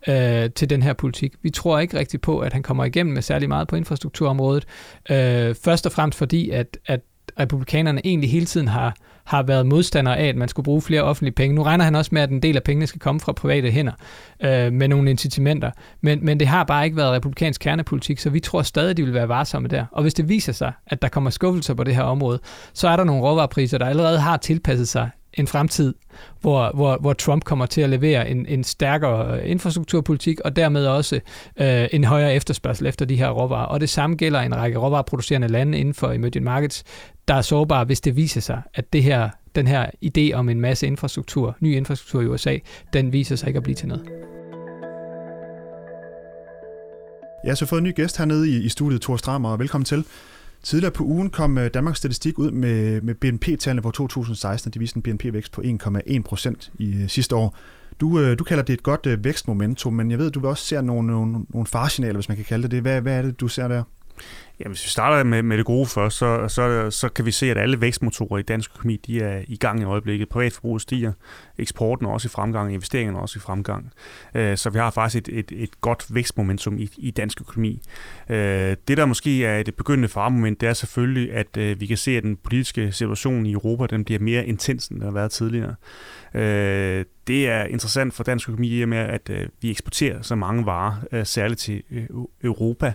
øh, 0.08 0.50
til 0.50 0.70
den 0.70 0.84
her 0.84 0.94
politik. 0.94 1.34
Vi 1.42 1.50
tror 1.50 1.80
ikke 1.80 2.00
rigtigt 2.00 2.24
på, 2.24 2.40
at 2.40 2.54
han 2.54 2.64
kommer 2.64 2.86
igennem 2.86 3.14
med 3.14 3.22
særlig 3.22 3.50
meget 3.50 3.68
på 3.68 3.76
infrastrukturområdet. 3.76 4.66
Øh, 5.10 5.56
først 5.56 5.86
og 5.86 5.92
fremmest 5.92 6.18
fordi, 6.18 6.50
at, 6.50 6.78
at 6.86 7.02
republikanerne 7.40 8.02
egentlig 8.04 8.32
hele 8.32 8.46
tiden 8.46 8.68
har 8.68 8.96
har 9.28 9.44
været 9.44 9.66
modstandere 9.66 10.18
af, 10.18 10.28
at 10.28 10.36
man 10.36 10.48
skulle 10.48 10.64
bruge 10.64 10.82
flere 10.82 11.02
offentlige 11.02 11.34
penge. 11.34 11.56
Nu 11.56 11.64
regner 11.64 11.86
han 11.86 11.96
også 11.96 12.10
med, 12.14 12.22
at 12.22 12.30
en 12.30 12.42
del 12.42 12.56
af 12.56 12.64
pengene 12.64 12.88
skal 12.88 13.00
komme 13.00 13.22
fra 13.22 13.32
private 13.32 13.72
hænder 13.72 13.92
øh, 14.44 14.74
med 14.74 14.88
nogle 14.88 15.10
incitamenter. 15.10 15.72
Men, 16.02 16.26
men 16.26 16.40
det 16.40 16.48
har 16.48 16.64
bare 16.64 16.86
ikke 16.86 16.98
været 16.98 17.12
republikansk 17.12 17.62
kernepolitik, 17.62 18.20
så 18.20 18.30
vi 18.30 18.40
tror 18.40 18.62
stadig, 18.62 18.90
at 18.90 18.98
de 18.98 19.04
vil 19.04 19.14
være 19.14 19.28
varsomme 19.28 19.68
der. 19.68 19.86
Og 19.92 20.02
hvis 20.02 20.14
det 20.14 20.30
viser 20.30 20.54
sig, 20.54 20.72
at 20.88 21.02
der 21.02 21.08
kommer 21.08 21.30
skuffelser 21.30 21.74
på 21.74 21.84
det 21.84 21.96
her 21.96 22.04
område, 22.04 22.40
så 22.74 22.88
er 22.88 22.96
der 22.96 23.04
nogle 23.04 23.24
råvarepriser, 23.24 23.78
der 23.78 23.86
allerede 23.86 24.20
har 24.20 24.38
tilpasset 24.38 24.88
sig 24.88 25.10
en 25.34 25.48
fremtid, 25.48 25.94
hvor, 26.42 26.72
hvor, 26.74 26.98
hvor 26.98 27.14
Trump 27.14 27.44
kommer 27.44 27.66
til 27.66 27.82
at 27.82 27.90
levere 27.90 28.30
en, 28.30 28.46
en 28.46 28.64
stærkere 28.64 29.48
infrastrukturpolitik, 29.48 30.40
og 30.40 30.56
dermed 30.56 30.86
også 30.86 31.20
øh, 31.62 31.88
en 31.92 32.04
højere 32.04 32.36
efterspørgsel 32.36 32.88
efter 32.88 33.06
de 33.06 33.16
her 33.16 33.30
råvarer. 33.30 33.66
Og 33.66 33.82
det 33.82 33.90
samme 33.90 34.16
gælder 34.16 34.42
en 34.42 34.56
række 34.56 34.78
råvareproducerende 34.78 35.48
lande 35.48 35.78
inden 35.78 35.94
for 35.94 36.12
emerging 36.12 36.46
markets, 36.46 36.84
der 37.28 37.34
er 37.34 37.42
sårbare, 37.42 37.86
hvis 37.86 38.02
det 38.02 38.16
viser 38.16 38.42
sig, 38.42 38.62
at 38.74 38.94
det 38.94 39.04
her, 39.04 39.30
den 39.56 39.68
her 39.68 39.90
idé 40.06 40.34
om 40.34 40.50
en 40.50 40.62
masse 40.62 40.88
infrastruktur, 40.88 41.58
ny 41.60 41.76
infrastruktur 41.76 42.22
i 42.22 42.28
USA, 42.28 42.58
den 42.94 43.14
viser 43.14 43.36
sig 43.36 43.48
ikke 43.48 43.58
at 43.58 43.64
blive 43.64 43.76
til 43.76 43.88
noget. 43.88 44.10
Jeg 47.44 47.52
har 47.52 47.56
så 47.56 47.66
fået 47.66 47.80
en 47.80 47.84
ny 47.84 47.96
gæst 47.96 48.18
hernede 48.18 48.50
i, 48.50 48.64
i 48.64 48.70
studiet, 48.70 49.02
Thor 49.02 49.18
Strammer, 49.18 49.50
og 49.50 49.60
velkommen 49.60 49.86
til. 49.86 50.06
Tidligere 50.64 50.92
på 50.92 51.04
ugen 51.04 51.30
kom 51.30 51.58
øh, 51.58 51.70
Danmarks 51.74 51.98
Statistik 51.98 52.40
ud 52.40 52.52
med, 52.52 53.02
med 53.02 53.16
BNP-tallene 53.16 53.82
for 53.82 53.92
2016, 53.92 54.72
de 54.72 54.80
viste 54.80 54.98
en 54.98 55.02
BNP-vækst 55.02 55.52
på 55.52 55.62
1,1 55.62 56.22
procent 56.22 56.72
i 56.80 56.96
øh, 56.96 57.08
sidste 57.10 57.36
år. 57.36 57.58
Du, 58.00 58.20
øh, 58.20 58.40
du 58.40 58.44
kalder 58.44 58.64
det 58.64 58.74
et 58.74 58.84
godt 58.84 59.24
vækstmomentum, 59.24 59.94
men 59.94 60.12
jeg 60.12 60.20
ved, 60.20 60.32
du 60.32 60.40
vil 60.40 60.50
også 60.50 60.66
se 60.66 60.82
nogle, 60.82 61.08
nogle, 61.08 61.46
nogle 61.50 61.68
faresignaler, 61.68 62.14
hvis 62.14 62.30
man 62.30 62.36
kan 62.36 62.46
kalde 62.46 62.64
det 62.64 62.72
det. 62.72 62.82
Hvad, 62.82 63.02
hvad 63.02 63.18
er 63.18 63.22
det, 63.22 63.40
du 63.40 63.48
ser 63.48 63.68
der? 63.68 63.84
Ja, 64.60 64.68
hvis 64.68 64.86
vi 64.86 64.90
starter 64.90 65.24
med, 65.24 65.44
med 65.44 65.58
det 65.58 65.66
gode 65.66 65.86
først, 65.86 66.18
så, 66.18 66.48
så, 66.48 66.92
så 66.92 67.10
kan 67.10 67.26
vi 67.26 67.32
se, 67.32 67.52
at 67.52 67.58
alle 67.58 67.82
vækstmotorer 67.82 68.38
i 68.38 68.42
dansk 68.42 68.72
økonomi 68.76 68.98
de 69.08 69.22
er 69.22 69.42
i 69.48 69.58
gang 69.58 69.82
i 69.82 69.84
øjeblikket. 69.84 70.30
Privatforbruget 70.30 70.82
stiger, 70.82 71.12
eksporten 71.58 72.06
er 72.06 72.10
også 72.10 72.28
i 72.28 72.30
fremgang, 72.30 72.74
investeringerne 72.74 73.18
er 73.18 73.22
også 73.22 73.40
i 73.40 73.40
fremgang. 73.40 73.92
Øh, 74.36 74.58
så 74.58 74.70
vi 74.70 74.80
har 74.80 74.92
faktisk 74.92 75.28
et, 75.28 75.40
et, 75.40 75.64
et 75.64 75.82
godt 75.82 76.06
vækstmomentum 76.10 76.78
i, 76.78 76.90
i 76.98 77.12
dansk 77.12 77.42
økonomi. 77.42 77.82
Øh, 78.30 78.76
det, 78.88 78.98
der 78.98 79.06
måske 79.06 79.46
er 79.46 79.60
et 79.60 79.76
begyndende 79.76 80.08
faremoment, 80.08 80.62
det 80.62 80.70
er 80.70 80.74
selvfølgelig, 80.74 81.34
at 81.34 81.58
øh, 81.58 81.80
vi 81.80 81.86
kan 81.86 81.98
se, 81.98 82.18
at 82.18 82.24
den 82.24 82.38
politiske 82.38 82.92
situation 82.92 83.46
i 83.46 83.52
Europa 83.52 83.86
den 83.86 84.06
bliver 84.06 84.20
mere 84.20 84.46
intens, 84.46 84.88
end 84.88 85.00
den 85.00 85.06
har 85.06 85.14
været 85.14 85.32
tidligere. 85.32 85.76
Øh, 86.34 87.06
det 87.28 87.50
er 87.50 87.64
interessant 87.64 88.14
for 88.14 88.24
dansk 88.24 88.50
økonomi 88.50 88.68
i 88.68 88.82
og 88.82 88.90
med, 88.90 88.98
at 88.98 89.30
øh, 89.30 89.48
vi 89.62 89.72
eksporterer 89.72 90.22
så 90.22 90.36
mange 90.36 90.66
varer, 90.66 90.96
øh, 91.12 91.26
særligt 91.26 91.60
til 91.60 91.84
øh, 91.92 92.08
Europa. 92.44 92.94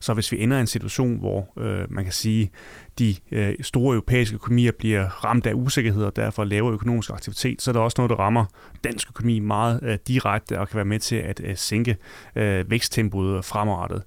Så 0.00 0.14
hvis 0.14 0.32
vi 0.32 0.42
ender 0.42 0.56
i 0.56 0.60
en 0.60 0.66
situation, 0.66 1.18
hvor 1.18 1.52
øh, 1.58 1.92
man 1.92 2.04
kan 2.04 2.12
sige, 2.12 2.50
de 2.98 3.16
øh, 3.30 3.54
store 3.60 3.94
europæiske 3.94 4.34
økonomier 4.34 4.72
bliver 4.78 5.24
ramt 5.24 5.46
af 5.46 5.52
usikkerhed 5.54 6.04
og 6.04 6.16
derfor 6.16 6.44
lavere 6.44 6.72
økonomisk 6.72 7.10
aktivitet, 7.10 7.62
så 7.62 7.70
er 7.70 7.72
der 7.72 7.80
også 7.80 7.94
noget, 7.98 8.10
der 8.10 8.16
rammer 8.16 8.44
dansk 8.84 9.08
økonomi 9.08 9.38
meget 9.38 9.80
øh, 9.82 9.98
direkte 10.08 10.60
og 10.60 10.68
kan 10.68 10.76
være 10.76 10.84
med 10.84 10.98
til 10.98 11.16
at 11.16 11.40
øh, 11.44 11.56
sænke 11.56 11.96
øh, 12.36 12.70
væksttempoet 12.70 13.44
fremadrettet. 13.44 14.02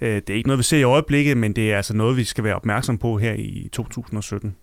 Øh, 0.00 0.14
det 0.14 0.30
er 0.30 0.34
ikke 0.34 0.48
noget, 0.48 0.58
vi 0.58 0.62
ser 0.62 0.78
i 0.78 0.82
øjeblikket, 0.82 1.36
men 1.36 1.52
det 1.52 1.72
er 1.72 1.76
altså 1.76 1.96
noget, 1.96 2.16
vi 2.16 2.24
skal 2.24 2.44
være 2.44 2.54
opmærksom 2.54 2.98
på 2.98 3.18
her 3.18 3.32
i 3.32 3.68
2017. 3.72 4.56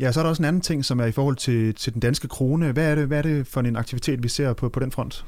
Ja, 0.00 0.12
så 0.12 0.20
er 0.20 0.24
der 0.24 0.28
også 0.28 0.42
en 0.42 0.46
anden 0.46 0.62
ting, 0.62 0.84
som 0.84 1.00
er 1.00 1.04
i 1.04 1.12
forhold 1.12 1.36
til, 1.36 1.74
til 1.74 1.92
den 1.92 2.00
danske 2.00 2.28
krone. 2.28 2.72
Hvad 2.72 2.90
er, 2.90 2.94
det, 2.94 3.06
hvad 3.06 3.18
er 3.18 3.22
det 3.22 3.46
for 3.46 3.60
en 3.60 3.76
aktivitet, 3.76 4.22
vi 4.22 4.28
ser 4.28 4.52
på, 4.52 4.68
på 4.68 4.80
den 4.80 4.92
front? 4.92 5.24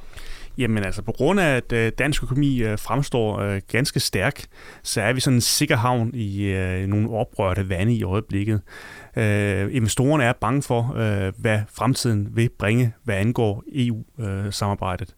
Jamen 0.58 0.84
altså, 0.84 1.02
på 1.02 1.12
grund 1.12 1.40
af, 1.40 1.56
at 1.56 1.72
øh, 1.72 1.92
dansk 1.98 2.22
økonomi 2.22 2.62
øh, 2.62 2.78
fremstår 2.78 3.38
øh, 3.38 3.60
ganske 3.68 4.00
stærk, 4.00 4.44
så 4.82 5.00
er 5.00 5.12
vi 5.12 5.20
sådan 5.20 5.36
en 5.36 5.40
sikker 5.40 5.76
havn 5.76 6.10
i 6.14 6.42
øh, 6.42 6.86
nogle 6.86 7.10
oprørte 7.10 7.68
vande 7.68 7.94
i 7.94 8.02
øjeblikket. 8.02 8.60
Øh, 9.16 9.68
investorerne 9.74 10.24
er 10.24 10.32
bange 10.32 10.62
for, 10.62 10.94
øh, 10.96 11.32
hvad 11.38 11.60
fremtiden 11.72 12.28
vil 12.32 12.50
bringe, 12.58 12.92
hvad 13.04 13.14
angår 13.14 13.64
EU-samarbejdet. 13.72 15.14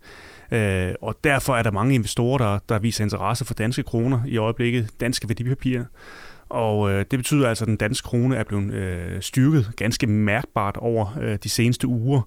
Og 1.02 1.16
derfor 1.24 1.56
er 1.56 1.62
der 1.62 1.70
mange 1.70 1.94
investorer, 1.94 2.38
der, 2.38 2.58
der 2.68 2.78
viser 2.78 3.04
interesse 3.04 3.44
for 3.44 3.54
danske 3.54 3.82
kroner 3.82 4.20
i 4.26 4.36
øjeblikket, 4.36 4.90
danske 5.00 5.28
værdipapirer. 5.28 5.84
Og 6.52 6.90
øh, 6.90 7.04
det 7.10 7.18
betyder 7.18 7.48
altså, 7.48 7.64
at 7.64 7.68
den 7.68 7.76
danske 7.76 8.06
krone 8.06 8.36
er 8.36 8.44
blevet 8.44 8.74
øh, 8.74 9.20
styrket 9.20 9.72
ganske 9.76 10.06
mærkbart 10.06 10.76
over 10.76 11.18
øh, 11.20 11.38
de 11.44 11.48
seneste 11.48 11.86
uger. 11.86 12.22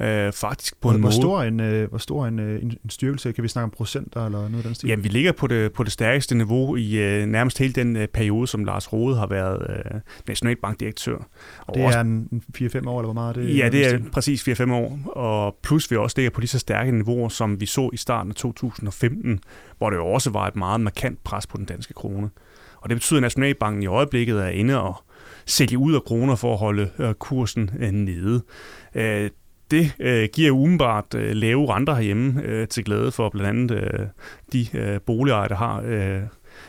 Øh, 0.00 0.32
faktisk 0.32 0.80
på 0.80 0.88
hvor, 0.88 0.94
en 0.94 1.00
hvor 1.00 1.08
måde. 1.08 1.16
Stor 1.16 1.42
en, 1.42 1.60
øh, 1.60 1.88
hvor 1.88 1.98
stor 1.98 2.26
en, 2.26 2.38
øh, 2.38 2.62
en, 2.62 2.72
styrkelse? 2.88 3.32
Kan 3.32 3.44
vi 3.44 3.48
snakke 3.48 3.64
om 3.64 3.70
procenter 3.70 4.26
eller 4.26 4.38
noget 4.38 4.56
af 4.56 4.62
den 4.62 4.74
stil? 4.74 4.88
Jamen, 4.88 5.04
vi 5.04 5.08
ligger 5.08 5.32
på 5.32 5.46
det, 5.46 5.72
på 5.72 5.84
det 5.84 5.92
stærkeste 5.92 6.34
niveau 6.34 6.76
i 6.76 6.98
øh, 6.98 7.26
nærmest 7.26 7.58
hele 7.58 7.72
den 7.72 7.96
øh, 7.96 8.08
periode, 8.08 8.46
som 8.46 8.64
Lars 8.64 8.92
Rode 8.92 9.16
har 9.16 9.26
været 9.26 9.66
øh, 9.70 10.00
nationalbankdirektør. 10.28 11.28
Og 11.66 11.74
det 11.74 11.84
er 11.84 12.00
en 12.00 12.42
4-5 12.58 12.62
år, 12.64 12.70
eller 12.70 12.86
hvor 12.88 13.12
meget 13.12 13.36
er 13.36 13.42
det? 13.42 13.58
Ja, 13.58 13.68
det 13.68 13.86
er 13.86 13.98
præcis 14.12 14.48
4-5 14.48 14.72
år. 14.72 14.98
Og 15.06 15.56
plus 15.62 15.90
vi 15.90 15.96
også 15.96 16.14
ligger 16.16 16.30
på 16.30 16.40
lige 16.40 16.48
så 16.48 16.58
stærke 16.58 16.92
niveauer, 16.92 17.28
som 17.28 17.60
vi 17.60 17.66
så 17.66 17.90
i 17.92 17.96
starten 17.96 18.30
af 18.30 18.36
2015, 18.36 19.40
hvor 19.78 19.90
det 19.90 19.96
jo 19.96 20.06
også 20.06 20.30
var 20.30 20.46
et 20.46 20.56
meget 20.56 20.80
markant 20.80 21.24
pres 21.24 21.46
på 21.46 21.56
den 21.56 21.64
danske 21.64 21.94
krone. 21.94 22.30
Og 22.86 22.90
det 22.90 22.96
betyder, 22.96 23.18
at 23.18 23.22
Nationalbanken 23.22 23.82
i 23.82 23.86
øjeblikket 23.86 24.38
er 24.38 24.48
inde 24.48 24.82
og 24.82 24.96
sælge 25.46 25.78
ud 25.78 25.94
af 25.94 26.04
kroner 26.04 26.36
for 26.36 26.52
at 26.52 26.58
holde 26.58 26.90
øh, 26.98 27.14
kursen 27.14 27.70
øh, 27.78 27.90
nede. 27.90 28.42
Øh, 28.94 29.30
det 29.70 29.92
øh, 29.98 30.28
giver 30.32 30.50
umiddelbart 30.50 31.14
øh, 31.14 31.32
lave 31.32 31.74
renter 31.74 31.94
herhjemme 31.94 32.42
øh, 32.42 32.68
til 32.68 32.84
glæde 32.84 33.12
for 33.12 33.28
blandt 33.28 33.48
andet 33.48 34.00
øh, 34.00 34.06
de 34.52 34.78
øh, 34.78 35.00
boligejere, 35.00 35.48
der 35.48 35.54
har 35.54 35.82
øh, 35.86 36.20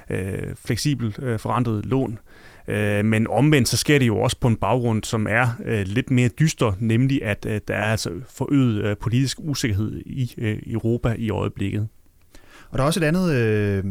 øh, 0.09 0.55
fleksibelt 0.65 1.19
øh, 1.24 1.39
forrentet 1.39 1.86
lån. 1.86 2.19
Øh, 2.67 3.05
men 3.05 3.27
omvendt 3.27 3.67
så 3.67 3.77
sker 3.77 4.00
det 4.00 4.07
jo 4.07 4.17
også 4.17 4.39
på 4.39 4.47
en 4.47 4.55
baggrund, 4.55 5.03
som 5.03 5.27
er 5.29 5.47
øh, 5.65 5.86
lidt 5.88 6.12
mere 6.12 6.29
dyster, 6.29 6.74
nemlig 6.79 7.24
at 7.24 7.45
øh, 7.50 7.62
der 7.67 7.74
er 7.74 7.91
altså 7.91 8.12
forøget 8.29 8.83
øh, 8.83 8.97
politisk 8.97 9.38
usikkerhed 9.41 10.01
i 10.05 10.33
øh, 10.38 10.57
Europa 10.67 11.15
i 11.17 11.29
øjeblikket. 11.29 11.88
Og 12.69 12.77
der 12.77 12.83
er 12.83 12.88
også 12.88 13.00
et 13.00 13.03
andet 13.03 13.33
øh, 13.33 13.83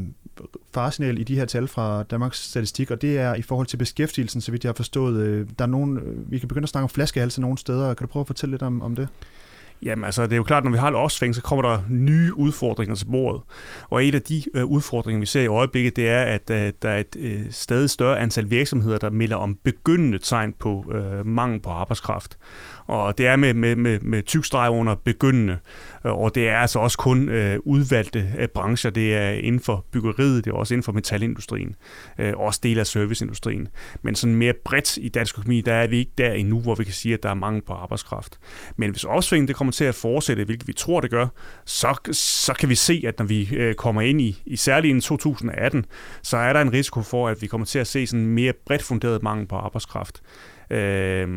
faresignal 0.74 1.18
i 1.18 1.24
de 1.24 1.34
her 1.34 1.44
tal 1.44 1.68
fra 1.68 2.02
Danmarks 2.02 2.42
Statistik, 2.50 2.90
og 2.90 3.02
det 3.02 3.18
er 3.18 3.34
i 3.34 3.42
forhold 3.42 3.66
til 3.66 3.76
beskæftigelsen, 3.76 4.40
så 4.40 4.50
vidt 4.50 4.64
jeg 4.64 4.68
har 4.68 4.74
forstået. 4.74 5.20
Øh, 5.20 5.48
der 5.58 5.64
er 5.64 5.68
nogen, 5.68 5.98
øh, 5.98 6.30
vi 6.30 6.38
kan 6.38 6.48
begynde 6.48 6.64
at 6.64 6.68
snakke 6.68 6.84
om 6.84 6.88
flaskehalse 6.88 7.40
nogle 7.40 7.58
steder. 7.58 7.94
Kan 7.94 8.06
du 8.06 8.12
prøve 8.12 8.20
at 8.20 8.26
fortælle 8.26 8.52
lidt 8.52 8.62
om, 8.62 8.82
om 8.82 8.96
det? 8.96 9.08
Jamen 9.82 10.04
altså, 10.04 10.22
det 10.22 10.32
er 10.32 10.36
jo 10.36 10.42
klart, 10.42 10.64
når 10.64 10.70
vi 10.70 10.78
har 10.78 10.88
et 10.88 10.94
opsving, 10.94 11.34
så 11.34 11.42
kommer 11.42 11.62
der 11.62 11.78
nye 11.88 12.34
udfordringer 12.34 12.94
til 12.94 13.04
bordet. 13.04 13.42
Og 13.90 14.04
en 14.04 14.14
af 14.14 14.22
de 14.22 14.42
øh, 14.54 14.64
udfordringer, 14.64 15.20
vi 15.20 15.26
ser 15.26 15.42
i 15.42 15.46
øjeblikket, 15.46 15.96
det 15.96 16.08
er, 16.08 16.22
at 16.22 16.50
øh, 16.50 16.72
der 16.82 16.88
er 16.88 16.98
et 16.98 17.16
øh, 17.18 17.40
stadig 17.50 17.90
større 17.90 18.18
antal 18.18 18.50
virksomheder, 18.50 18.98
der 18.98 19.10
melder 19.10 19.36
om 19.36 19.58
begyndende 19.64 20.18
tegn 20.18 20.54
på 20.58 20.92
øh, 20.94 21.26
mangel 21.26 21.60
på 21.60 21.70
arbejdskraft. 21.70 22.38
Og 22.86 23.18
det 23.18 23.26
er 23.26 23.36
med, 23.36 23.54
med, 23.54 23.76
med, 23.76 24.00
med 24.00 24.22
tyk 24.22 24.44
streg 24.44 24.70
under 24.70 24.94
begyndende, 24.94 25.58
øh, 26.06 26.12
og 26.12 26.34
det 26.34 26.48
er 26.48 26.58
altså 26.58 26.78
også 26.78 26.98
kun 26.98 27.28
øh, 27.28 27.58
udvalgte 27.64 28.32
øh, 28.38 28.48
brancher. 28.48 28.90
Det 28.90 29.14
er 29.14 29.30
inden 29.30 29.60
for 29.60 29.84
byggeriet, 29.92 30.44
det 30.44 30.50
er 30.50 30.54
også 30.54 30.74
inden 30.74 30.82
for 30.82 30.92
metalindustrien, 30.92 31.74
øh, 32.18 32.32
også 32.36 32.60
del 32.62 32.78
af 32.78 32.86
serviceindustrien. 32.86 33.68
Men 34.02 34.14
sådan 34.14 34.36
mere 34.36 34.52
bredt 34.64 34.96
i 34.96 35.08
dansk 35.08 35.38
økonomi, 35.38 35.60
der 35.60 35.74
er 35.74 35.86
vi 35.86 35.98
ikke 35.98 36.12
der 36.18 36.32
endnu, 36.32 36.60
hvor 36.60 36.74
vi 36.74 36.84
kan 36.84 36.92
sige, 36.92 37.14
at 37.14 37.22
der 37.22 37.30
er 37.30 37.34
mangel 37.34 37.62
på 37.62 37.72
arbejdskraft. 37.72 38.38
Men 38.76 38.90
hvis 38.90 39.04
opsvinget 39.04 39.48
det 39.48 39.56
kommer 39.56 39.72
til 39.72 39.84
at 39.84 39.94
fortsætte, 39.94 40.44
hvilket 40.44 40.68
vi 40.68 40.72
tror, 40.72 41.00
det 41.00 41.10
gør, 41.10 41.26
så, 41.64 42.12
så 42.12 42.54
kan 42.54 42.68
vi 42.68 42.74
se, 42.74 43.04
at 43.06 43.18
når 43.18 43.26
vi 43.26 43.48
øh, 43.56 43.74
kommer 43.74 44.02
ind 44.02 44.20
i, 44.20 44.42
i 44.46 44.56
særligt 44.56 44.96
i 44.96 45.00
2018, 45.00 45.84
så 46.22 46.36
er 46.36 46.52
der 46.52 46.60
en 46.60 46.72
risiko 46.72 47.02
for, 47.02 47.28
at 47.28 47.42
vi 47.42 47.46
kommer 47.46 47.64
til 47.64 47.78
at 47.78 47.86
se 47.86 48.06
sådan 48.06 48.26
mere 48.26 48.52
bredt 48.66 48.82
funderet 48.82 49.22
mangel 49.22 49.46
på 49.46 49.56
arbejdskraft. 49.56 50.22
Øh, 50.70 51.28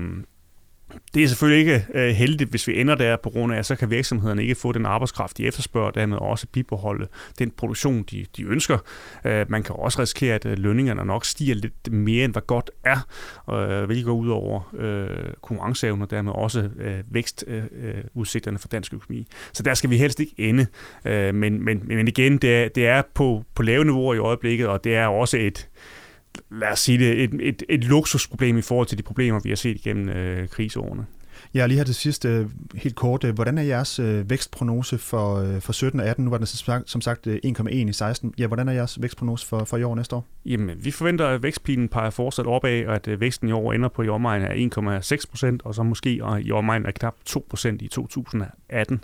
det 1.14 1.24
er 1.24 1.28
selvfølgelig 1.28 1.60
ikke 1.60 1.86
øh, 1.94 2.10
heldigt, 2.10 2.50
hvis 2.50 2.68
vi 2.68 2.82
ender 2.82 2.96
der 2.96 3.18
på 3.18 3.30
grund 3.30 3.54
af, 3.54 3.66
så 3.66 3.76
kan 3.76 3.90
virksomhederne 3.90 4.42
ikke 4.42 4.56
få 4.56 4.72
den 4.72 4.86
arbejdskraft, 4.86 5.38
de 5.38 5.48
efterspørger, 5.48 5.88
og 5.88 5.96
dermed 5.96 6.18
også 6.18 6.48
bibeholde 6.48 7.08
den 7.40 7.52
produktion, 7.52 8.04
de, 8.04 8.26
de 8.38 8.44
ønsker. 8.44 8.78
Øh, 9.26 9.46
man 9.50 9.64
kan 9.64 9.76
også 9.76 10.02
risikere, 10.02 10.36
at 10.36 10.46
øh, 10.46 10.58
lønningerne 10.58 11.06
nok 11.06 11.26
stiger 11.26 11.56
lidt 11.56 11.92
mere, 11.92 12.26
end 12.26 12.32
hvad 12.32 12.42
godt 12.48 12.72
er, 12.84 13.08
øh, 13.54 13.86
hvilket 13.86 14.06
går 14.06 14.14
ud 14.14 14.30
over 14.30 14.76
øh, 14.78 15.34
konkurrenceevnen 15.42 16.02
og 16.02 16.12
dermed 16.12 16.32
også 16.32 16.70
øh, 16.80 17.00
vækstudsigterne 17.12 18.56
øh, 18.56 18.58
øh 18.58 18.60
for 18.60 18.68
dansk 18.68 18.94
økonomi. 18.94 19.28
Så 19.54 19.64
der 19.64 19.74
skal 19.74 19.90
vi 19.90 19.98
helst 19.98 20.20
ikke 20.20 20.34
ende. 20.38 20.66
Øh, 21.06 21.36
men, 21.36 21.66
men, 21.66 21.82
men 21.86 22.08
igen, 22.08 22.38
det 22.38 22.56
er, 22.56 22.68
det 22.68 22.88
er 22.88 23.02
på, 23.14 23.44
på 23.56 23.64
lave 23.64 23.86
niveauer 23.86 24.14
i 24.14 24.18
øjeblikket, 24.18 24.68
og 24.68 24.84
det 24.84 24.96
er 24.96 25.08
også 25.08 25.38
et 25.38 25.70
lad 26.52 26.72
os 26.72 26.80
sige 26.80 26.98
det, 26.98 27.24
et, 27.24 27.34
et, 27.42 27.64
et 27.70 27.84
luksusproblem 27.84 28.58
i 28.58 28.62
forhold 28.62 28.88
til 28.88 28.98
de 28.98 29.04
problemer, 29.04 29.40
vi 29.40 29.50
har 29.50 29.56
set 29.56 29.76
igennem 29.76 30.10
øh, 30.10 30.48
kriseårene. 30.48 31.06
Ja, 31.54 31.68
lige 31.68 31.78
her 31.78 31.84
til 31.84 31.96
sidst, 31.96 32.26
øh, 32.26 32.48
helt 32.76 32.96
kort. 32.96 33.24
Øh, 33.24 33.36
hvordan 33.36 33.58
er 33.58 33.62
jeres 33.62 34.00
øh, 34.00 34.30
vækstprognose 34.30 34.98
for, 34.98 35.60
for 35.60 35.74
17 35.74 36.00
og 36.00 36.06
18? 36.06 36.26
Nu 36.26 36.32
var 36.32 36.38
den 36.38 36.48
som 36.86 37.02
sagt 37.02 37.28
1,1 37.28 37.74
i 37.74 37.94
16. 37.94 38.34
Ja, 38.38 38.48
hvordan 38.48 38.70
er 38.70 38.74
jeres 38.74 39.02
vækstprognose 39.02 39.48
for, 39.48 39.64
for 39.64 39.78
i 39.78 39.84
år 39.84 39.96
næste 39.96 40.16
år? 40.16 40.26
Jamen, 40.46 40.86
vi 40.86 40.92
forventer, 40.92 41.28
at 41.28 41.44
vækstpilen 41.44 41.88
peger 41.88 42.10
fortsat 42.10 42.46
opad, 42.46 42.86
og 42.86 42.96
at 42.96 43.20
væksten 43.20 43.50
i 43.50 43.52
år 43.52 43.74
ender 43.74 43.90
på 43.90 44.04
i 44.04 44.10
omegn 44.10 44.42
af 44.44 44.70
1,6 45.02 45.24
procent, 45.30 45.62
og 45.66 45.76
så 45.76 45.84
måske 45.84 46.22
i 46.42 46.52
omegn 46.52 46.86
af 46.86 46.94
knap 46.94 47.16
2 47.26 47.46
procent 47.50 47.82
i 47.82 47.88
2018. 47.88 49.04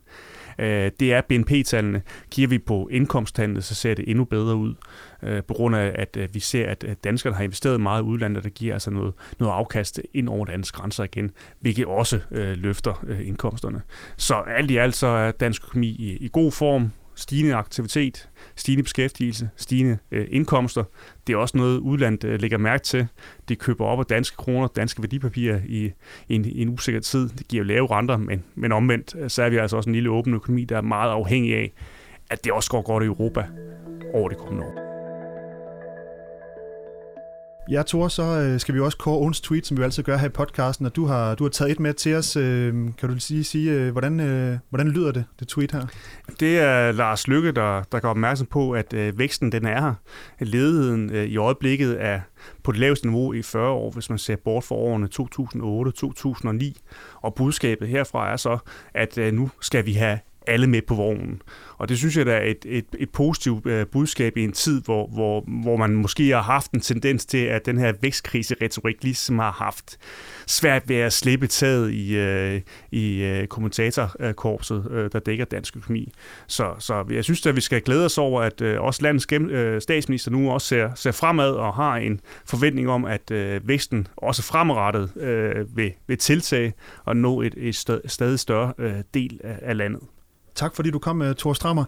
Øh, 0.60 0.92
det 1.00 1.14
er 1.14 1.22
BNP-tallene. 1.22 2.02
Kigger 2.32 2.50
vi 2.50 2.58
på 2.58 2.90
indkomsttallene, 2.92 3.62
så 3.62 3.76
ser 3.76 3.94
det 3.94 4.10
endnu 4.10 4.26
bedre 4.26 4.56
ud, 4.56 4.76
øh, 5.24 5.44
på 5.44 5.54
grund 5.54 5.76
af, 5.76 5.92
at 5.96 6.18
øh, 6.18 6.30
vi 6.34 6.40
ser, 6.40 6.70
at 6.70 6.86
danskerne 7.04 7.36
har 7.36 7.44
investeret 7.44 7.82
meget 7.82 8.02
i 8.02 8.06
udlandet, 8.06 8.44
der 8.44 8.50
giver 8.50 8.74
altså 8.74 8.92
noget, 8.92 9.14
noget 9.40 9.54
afkast 9.54 10.02
ind 10.14 10.30
over 10.30 10.46
landets 10.46 10.72
grænser 10.72 11.04
igen, 11.04 11.32
hvilket 11.60 11.86
også 11.86 12.20
øh, 12.32 12.58
løfter 12.58 13.04
øh, 13.08 13.28
indkomsterne. 13.28 13.82
Så 14.18 14.36
alt 14.36 14.72
i 14.72 14.78
alt 14.78 14.96
så 14.96 15.08
er 15.08 15.32
dansk 15.32 15.64
økonomi 15.64 15.88
i, 15.88 16.18
i 16.18 16.30
god 16.34 16.52
form, 16.52 16.92
stigende 17.16 17.56
aktivitet, 17.56 18.30
stigende 18.56 18.84
beskæftigelse, 18.84 19.50
stigende 19.56 19.98
øh, 20.12 20.28
indkomster. 20.30 20.84
Det 21.28 21.34
er 21.34 21.38
også 21.38 21.58
noget, 21.58 21.78
udlandet 21.78 22.24
øh, 22.24 22.42
lægger 22.42 22.58
mærke 22.58 22.84
til. 22.84 23.08
De 23.50 23.56
køber 23.56 23.86
op 23.86 24.00
af 24.00 24.06
danske 24.06 24.38
kroner, 24.38 24.68
danske 24.68 25.02
værdipapirer 25.02 25.60
i, 25.66 25.92
i, 26.28 26.36
en, 26.36 26.46
i 26.46 26.62
en 26.62 26.70
usikker 26.70 27.02
tid. 27.02 27.30
Det 27.30 27.48
giver 27.48 27.64
lave 27.64 27.88
renter, 27.92 28.18
men, 28.18 28.44
men 28.56 28.72
omvendt 28.72 29.16
øh, 29.20 29.30
så 29.30 29.44
er 29.44 29.50
vi 29.50 29.58
altså 29.58 29.78
også 29.78 29.90
en 29.90 29.94
lille 29.94 30.10
åben 30.10 30.34
økonomi, 30.34 30.66
der 30.66 30.78
er 30.78 30.82
meget 30.82 31.12
afhængig 31.12 31.56
af, 31.56 31.74
at 32.30 32.44
det 32.44 32.52
også 32.52 32.70
går 32.70 32.82
godt 32.82 33.04
i 33.04 33.08
Europa 33.08 33.46
over 34.14 34.30
det 34.30 34.38
kommende 34.38 34.66
år. 34.68 34.95
Ja, 37.70 37.84
Thor, 37.88 38.08
så 38.08 38.24
øh, 38.24 38.60
skal 38.60 38.76
vi 38.76 38.80
også 38.80 38.98
kåre 38.98 39.20
ugens 39.20 39.42
tweet, 39.42 39.68
som 39.68 39.78
vi 39.78 39.84
altid 39.84 40.04
gør 40.04 40.18
her 40.18 40.26
i 40.26 40.30
podcasten, 40.30 40.86
og 40.86 40.96
du 40.96 41.06
har, 41.06 41.36
du 41.36 41.44
har 41.44 41.50
taget 41.50 41.72
et 41.72 41.80
med 41.80 41.94
til 41.94 42.16
os. 42.16 42.36
Øh, 42.36 42.74
kan 42.74 43.10
du 43.10 43.16
lige 43.30 43.44
sige 43.44 43.72
øh, 43.72 43.92
hvordan, 43.92 44.20
øh, 44.20 44.58
hvordan 44.70 44.88
lyder 44.88 45.12
det, 45.12 45.26
det 45.40 45.48
tweet 45.48 45.72
her? 45.72 45.86
Det 46.40 46.60
er 46.60 46.92
Lars 46.92 47.28
Lykke, 47.28 47.52
der, 47.52 47.84
der 47.92 48.00
gør 48.00 48.10
opmærksom 48.10 48.48
på, 48.48 48.72
at 48.72 48.94
øh, 48.94 49.20
væksten 49.20 49.52
den 49.52 49.66
er 49.66 49.82
her. 49.82 49.94
Ledigheden 50.40 51.12
øh, 51.12 51.26
i 51.26 51.38
øjeblikket 51.38 52.04
er 52.04 52.20
på 52.64 52.72
det 52.72 52.80
laveste 52.80 53.08
niveau 53.08 53.34
i 53.34 53.42
40 53.42 53.70
år, 53.70 53.92
hvis 53.92 54.10
man 54.10 54.20
ser 54.20 54.36
bort 54.36 54.64
for 54.64 54.76
årene 54.76 55.08
2008-2009. 56.74 56.82
Og 57.22 57.36
budskabet 57.36 57.88
herfra 57.88 58.32
er 58.32 58.38
så, 58.38 58.58
at 58.94 59.34
nu 59.34 59.50
skal 59.62 59.86
vi 59.86 59.94
have 59.94 60.20
alle 60.48 60.68
med 60.68 60.82
på 60.82 60.96
vognen. 60.96 61.42
Og 61.78 61.90
det 61.90 61.98
synes 61.98 62.18
jeg, 62.18 62.26
der 62.26 62.34
er 62.34 62.44
et, 62.44 62.66
et, 62.66 62.86
et 63.00 63.10
positivt 63.10 63.66
øh, 63.66 63.88
budskab 63.88 64.38
i 64.38 64.44
en 64.44 64.52
tid, 64.52 64.82
hvor, 64.82 65.08
hvor, 65.08 65.44
hvor 65.64 65.78
man 65.78 65.96
måske 65.96 66.30
har 66.30 66.42
haft 66.42 66.72
en 66.72 66.80
tendens 66.80 67.26
til, 67.26 67.38
at 67.38 67.66
den 67.66 67.78
her 67.78 67.94
vækstkrise-retorik 68.02 69.04
ligesom 69.04 69.40
har 69.40 69.52
haft 69.52 69.98
svært 70.48 70.90
ved 70.90 70.96
at 70.96 71.14
slippe 71.14 71.48
taget 71.48 71.92
i, 71.92 72.16
øh, 72.16 72.62
i 72.92 73.24
øh, 73.24 73.48
kommentatorkorpset, 73.48 75.10
der 75.14 75.20
dækker 75.20 75.46
dansk 75.46 75.78
økonomi. 75.78 76.12
Så, 76.48 76.74
så 76.80 77.06
jeg 77.10 77.24
synes, 77.24 77.46
at 77.46 77.56
vi 77.56 77.62
skal 77.62 77.82
glæde 77.82 78.06
os 78.06 78.18
over, 78.18 78.42
at 78.42 78.62
også 78.62 79.02
landets 79.02 79.84
statsminister 79.84 80.32
nu 80.32 80.52
også 80.52 80.68
ser, 80.68 80.90
ser 80.96 81.12
fremad 81.12 81.52
og 81.52 81.74
har 81.74 81.96
en 81.96 82.22
forventning 82.46 82.90
om, 82.90 83.06
at 83.06 83.32
uh, 83.32 83.68
væksten 83.68 84.08
også 84.18 84.44
fremadrettet 84.44 85.12
uh, 85.16 85.78
vil, 85.78 85.94
vil 86.08 86.18
tiltage 86.18 86.74
og 87.06 87.18
nå 87.18 87.42
et, 87.42 87.54
et 87.58 87.76
stadig 88.06 88.40
større 88.40 88.74
del 89.14 89.40
af, 89.44 89.60
af 89.62 89.78
landet. 89.78 90.02
Tak 90.56 90.76
fordi 90.76 90.92
du 90.92 91.00
kom, 91.00 91.22
øh, 91.22 91.36
Thor 91.36 91.54
Strammer. 91.54 91.86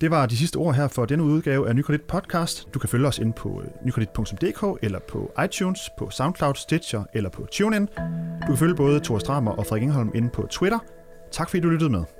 Det 0.00 0.10
var 0.10 0.26
de 0.26 0.36
sidste 0.36 0.56
ord 0.56 0.74
her 0.74 0.88
for 0.88 1.04
denne 1.04 1.24
udgave 1.24 1.68
af 1.68 1.76
Nykredit 1.76 2.02
Podcast. 2.02 2.74
Du 2.74 2.78
kan 2.78 2.88
følge 2.88 3.06
os 3.06 3.18
ind 3.18 3.32
på 3.32 3.62
øh, 3.64 3.86
nykredit.dk 3.86 4.84
eller 4.84 4.98
på 5.08 5.32
iTunes, 5.44 5.90
på 5.98 6.10
SoundCloud, 6.10 6.54
Stitcher 6.54 7.04
eller 7.14 7.30
på 7.30 7.46
TuneIn. 7.52 7.86
Du 8.42 8.46
kan 8.46 8.56
følge 8.56 8.74
både 8.74 9.00
Thor 9.00 9.18
Strammer 9.18 9.50
og 9.50 9.66
Frederik 9.66 9.82
Ingholm 9.82 10.10
inde 10.14 10.28
på 10.28 10.46
Twitter. 10.50 10.78
Tak 11.32 11.50
fordi 11.50 11.60
du 11.60 11.68
lyttede 11.68 11.90
med. 11.90 12.19